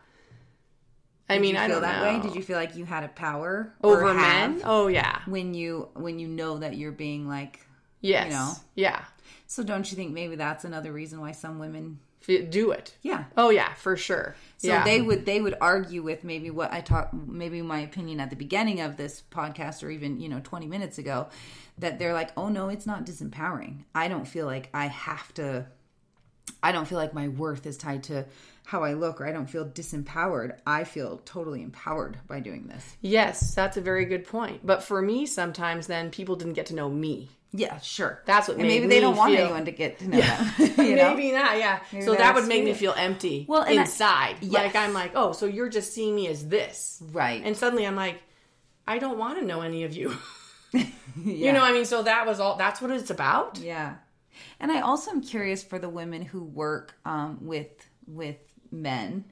[1.29, 2.17] I Did mean, I feel that know.
[2.17, 2.21] way?
[2.21, 4.61] Did you feel like you had a power over men?
[4.63, 7.59] Oh yeah, when you when you know that you're being like
[8.01, 8.53] yes, you know?
[8.75, 9.03] yeah.
[9.45, 12.95] So don't you think maybe that's another reason why some women Do it.
[13.03, 13.25] yeah.
[13.37, 14.35] Oh yeah, for sure.
[14.57, 14.83] So yeah.
[14.83, 18.35] they would they would argue with maybe what I talked maybe my opinion at the
[18.35, 21.29] beginning of this podcast or even, you know, 20 minutes ago
[21.79, 23.83] that they're like, "Oh no, it's not disempowering.
[23.95, 25.65] I don't feel like I have to
[26.61, 28.25] I don't feel like my worth is tied to
[28.65, 30.57] how I look or I don't feel disempowered.
[30.67, 34.65] I feel totally empowered by doing this." Yes, that's a very good point.
[34.65, 37.29] But for me, sometimes then people didn't get to know me.
[37.51, 38.21] Yeah, sure.
[38.25, 40.51] That's what maybe they don't want feel- anyone to get to know them.
[40.85, 41.15] you know?
[41.15, 41.79] Maybe not, yeah.
[42.01, 42.77] so that would make me it.
[42.77, 44.35] feel empty Well, and I- inside.
[44.43, 47.01] Like I'm like, oh, so you're just seeing me as this.
[47.11, 47.41] Right.
[47.43, 48.21] And suddenly I'm like,
[48.87, 50.15] I don't want to know any of you.
[50.73, 50.85] Yeah.
[51.25, 53.57] You know, I mean, so that was all, that's what it's about.
[53.57, 53.95] Yeah,
[54.59, 57.67] and I also am curious for the women who work um, with
[58.07, 58.37] with
[58.71, 59.25] men.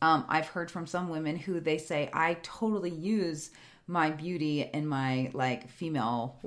[0.00, 3.50] Um, I've heard from some women who they say I totally use
[3.86, 6.38] my beauty and my like female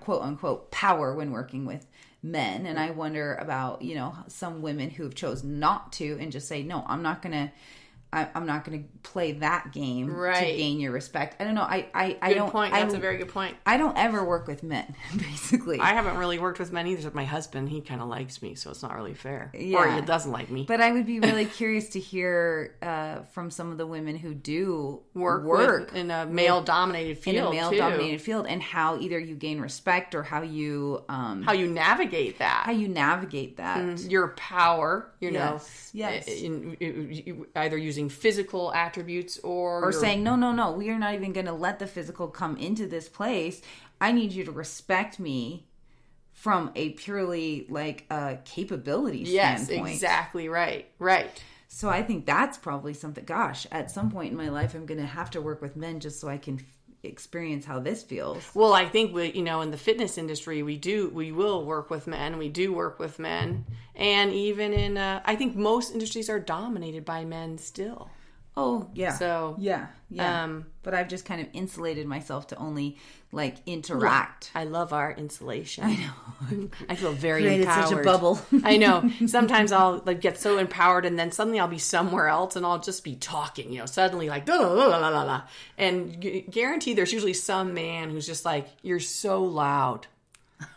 [0.00, 1.86] quote unquote power when working with
[2.22, 6.30] men, and I wonder about you know some women who have chosen not to and
[6.32, 7.52] just say no, I'm not gonna.
[8.14, 11.40] I, I'm not going to play that game to gain your respect.
[11.40, 11.62] I don't know.
[11.62, 12.50] I I, I don't.
[12.50, 12.72] point.
[12.72, 13.56] That's a very good point.
[13.66, 15.80] I don't ever work with men, basically.
[15.80, 17.10] I haven't really worked with men either.
[17.12, 19.50] My husband, he kind of likes me, so it's not really fair.
[19.54, 19.78] Yeah.
[19.78, 20.64] Or he doesn't like me.
[20.66, 24.34] But I would be really curious to hear uh, from some of the women who
[24.34, 28.96] do work, work with, in a male-dominated field, in a male dominated field and how
[28.98, 32.62] either you gain respect or how you um, How you navigate that.
[32.66, 34.00] how you navigate that.
[34.00, 36.26] your power, you know, Yes, yes.
[36.28, 40.98] in, in- in- either using physical attributes or Or saying no, no, no, we are
[40.98, 43.62] not even going to let the physical come into this place.
[44.00, 45.66] I need you to respect me
[46.32, 49.94] from a purely like uh, capability yes, standpoint.
[49.94, 51.30] exactly right, right.
[51.68, 53.24] So I think that's probably something.
[53.24, 56.00] Gosh, at some point in my life, I'm going to have to work with men
[56.00, 56.60] just so I can
[57.04, 58.48] experience how this feels.
[58.54, 61.90] Well, I think we, you know, in the fitness industry, we do, we will work
[61.90, 62.38] with men.
[62.38, 67.04] We do work with men, and even in, uh, I think most industries are dominated
[67.04, 68.10] by men still.
[68.56, 69.12] Oh yeah.
[69.14, 70.44] So, yeah, yeah.
[70.44, 72.98] um, but I've just kind of insulated myself to only
[73.34, 74.50] like interact.
[74.54, 75.84] I love our insulation.
[75.84, 76.68] I know.
[76.88, 77.88] I feel very Created empowered.
[77.88, 78.40] such a bubble.
[78.64, 79.10] I know.
[79.26, 82.78] Sometimes I'll like get so empowered, and then suddenly I'll be somewhere else, and I'll
[82.80, 83.72] just be talking.
[83.72, 85.42] You know, suddenly like la la la la la la,
[85.76, 90.06] and gu- guarantee there's usually some man who's just like, "You're so loud,"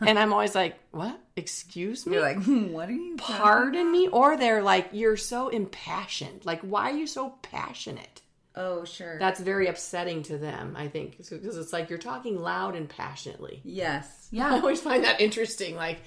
[0.01, 1.19] and I'm always like, "What?
[1.35, 3.15] Excuse me." You're like, hmm, what are you?
[3.17, 6.45] Pardon me, or they're like, "You're so impassioned.
[6.45, 8.21] Like, why are you so passionate?"
[8.57, 9.19] Oh sure.
[9.19, 10.75] That's very upsetting to them.
[10.75, 13.61] I think because it's like you're talking loud and passionately.
[13.63, 14.27] yes.
[14.31, 14.47] Yeah.
[14.53, 15.75] I always find that interesting.
[15.75, 15.99] Like,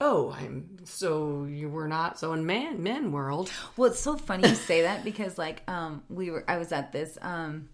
[0.00, 3.50] oh, I'm so you were not so in man men world.
[3.76, 6.92] Well, it's so funny you say that because like um we were I was at
[6.92, 7.70] this um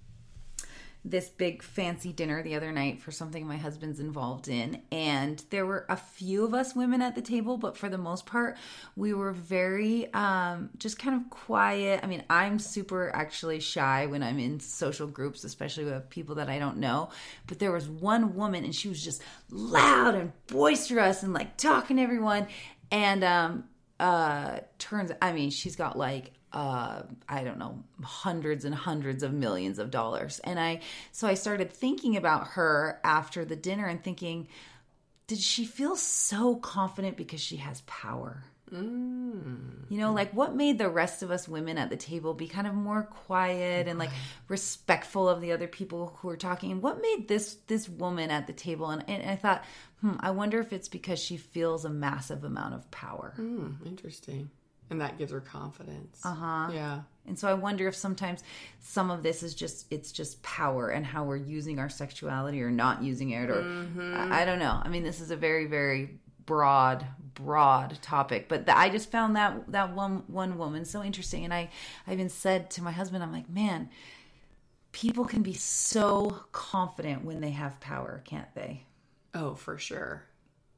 [1.04, 5.64] this big fancy dinner the other night for something my husband's involved in and there
[5.64, 8.56] were a few of us women at the table but for the most part
[8.96, 12.00] we were very um just kind of quiet.
[12.02, 16.50] I mean i'm super actually shy when i'm in social groups especially with people that
[16.50, 17.08] i don't know
[17.46, 21.96] but there was one woman and she was just loud and boisterous and like talking
[21.96, 22.46] to everyone
[22.90, 23.64] and um
[23.98, 29.32] uh turns i mean she's got like uh i don't know hundreds and hundreds of
[29.32, 30.40] millions of dollars.
[30.40, 30.80] And i
[31.12, 34.48] so i started thinking about her after the dinner and thinking
[35.26, 38.42] did she feel so confident because she has power?
[39.90, 42.66] You know like what made the rest of us women at the table be kind
[42.66, 44.10] of more quiet and like
[44.48, 46.72] respectful of the other people who were talking?
[46.72, 48.90] And what made this this woman at the table?
[48.90, 49.64] And, and i thought
[50.00, 53.32] hmm i wonder if it's because she feels a massive amount of power.
[53.36, 54.50] Hmm, interesting.
[54.90, 56.20] And that gives her confidence.
[56.24, 56.70] Uh Uh-huh.
[56.72, 57.00] Yeah.
[57.26, 58.42] And so I wonder if sometimes
[58.80, 62.70] some of this is just it's just power and how we're using our sexuality or
[62.70, 63.62] not using it or
[64.00, 64.80] I, I don't know.
[64.82, 69.36] I mean, this is a very very broad broad topic but the, i just found
[69.36, 71.70] that that one one woman so interesting and i
[72.08, 73.88] i even said to my husband i'm like man
[74.90, 78.84] people can be so confident when they have power can't they
[79.32, 80.24] Oh, for sure.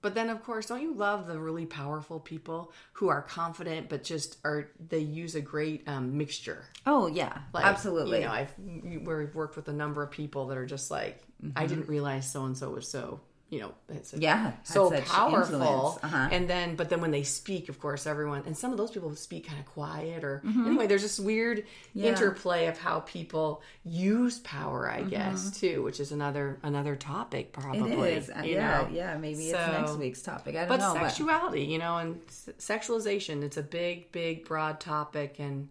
[0.02, 4.02] But then, of course, don't you love the really powerful people who are confident, but
[4.02, 6.64] just are they use a great um, mixture?
[6.86, 7.38] oh yeah.
[7.54, 8.18] Like, absolutely.
[8.18, 11.22] You know, I've we've worked with a number of people that are just like,
[11.56, 13.20] I didn't realize so and so was so,
[13.52, 14.22] you know, it's Mm-hmm.
[14.22, 16.00] Yeah, so powerful.
[16.02, 16.28] Uh-huh.
[16.32, 19.14] And then, but then when they speak, of course, everyone and some of those people
[19.14, 20.66] speak kind of quiet or Mm-hmm.
[20.68, 20.86] anyway.
[20.86, 26.58] There's this weird interplay of how people use power, I guess, too, which is another
[26.62, 27.60] another topic Mm-hmm.
[27.62, 28.12] probably.
[28.14, 28.88] is Uh, you yeah know?
[28.90, 32.20] yeah maybe So- it's next week's topic i don't but know sexuality you know and
[32.58, 35.68] sexualization it's a big big broad topic and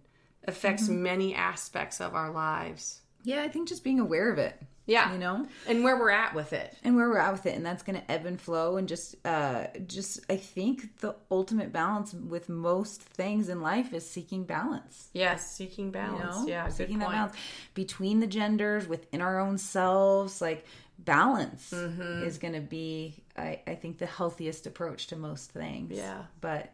[0.47, 1.03] affects Mm-hmm.
[1.03, 5.13] many aspects of our lives yeah i think just being aware of it yeah.
[5.13, 5.47] You know?
[5.67, 6.75] And where we're at with it.
[6.83, 9.15] And where we're at with it and that's going to ebb and flow and just
[9.25, 15.09] uh just i think the ultimate balance with most things in life is seeking balance.
[15.13, 16.37] Yes seeking you balance.
[16.37, 16.47] know?
[16.47, 17.33] Yeah seeking that balance
[17.73, 20.65] between the genders within our own selves like
[20.99, 22.23] balance Mm-hmm.
[22.23, 25.97] is going to be I, I think the healthiest approach to most things.
[25.97, 26.23] Yeah.
[26.41, 26.71] but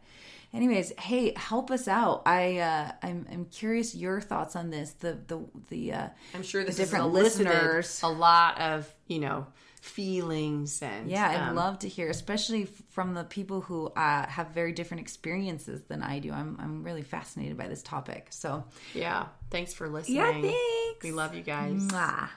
[0.52, 5.18] anyways hey help us out i uh i'm, I'm curious your thoughts on this the
[5.26, 8.00] the the uh i'm sure the different listeners.
[8.02, 9.46] a lot of you know
[9.80, 14.48] feelings and Yeah, I'd um, love to hear, especially from the people who uh, have
[14.48, 16.32] very different experiences than I do.
[16.32, 18.28] I'm I'm really fascinated by this topic.
[18.30, 21.02] So yeah thanks for listening yeah, thanks.
[21.02, 22.28] we love you guys Mwah.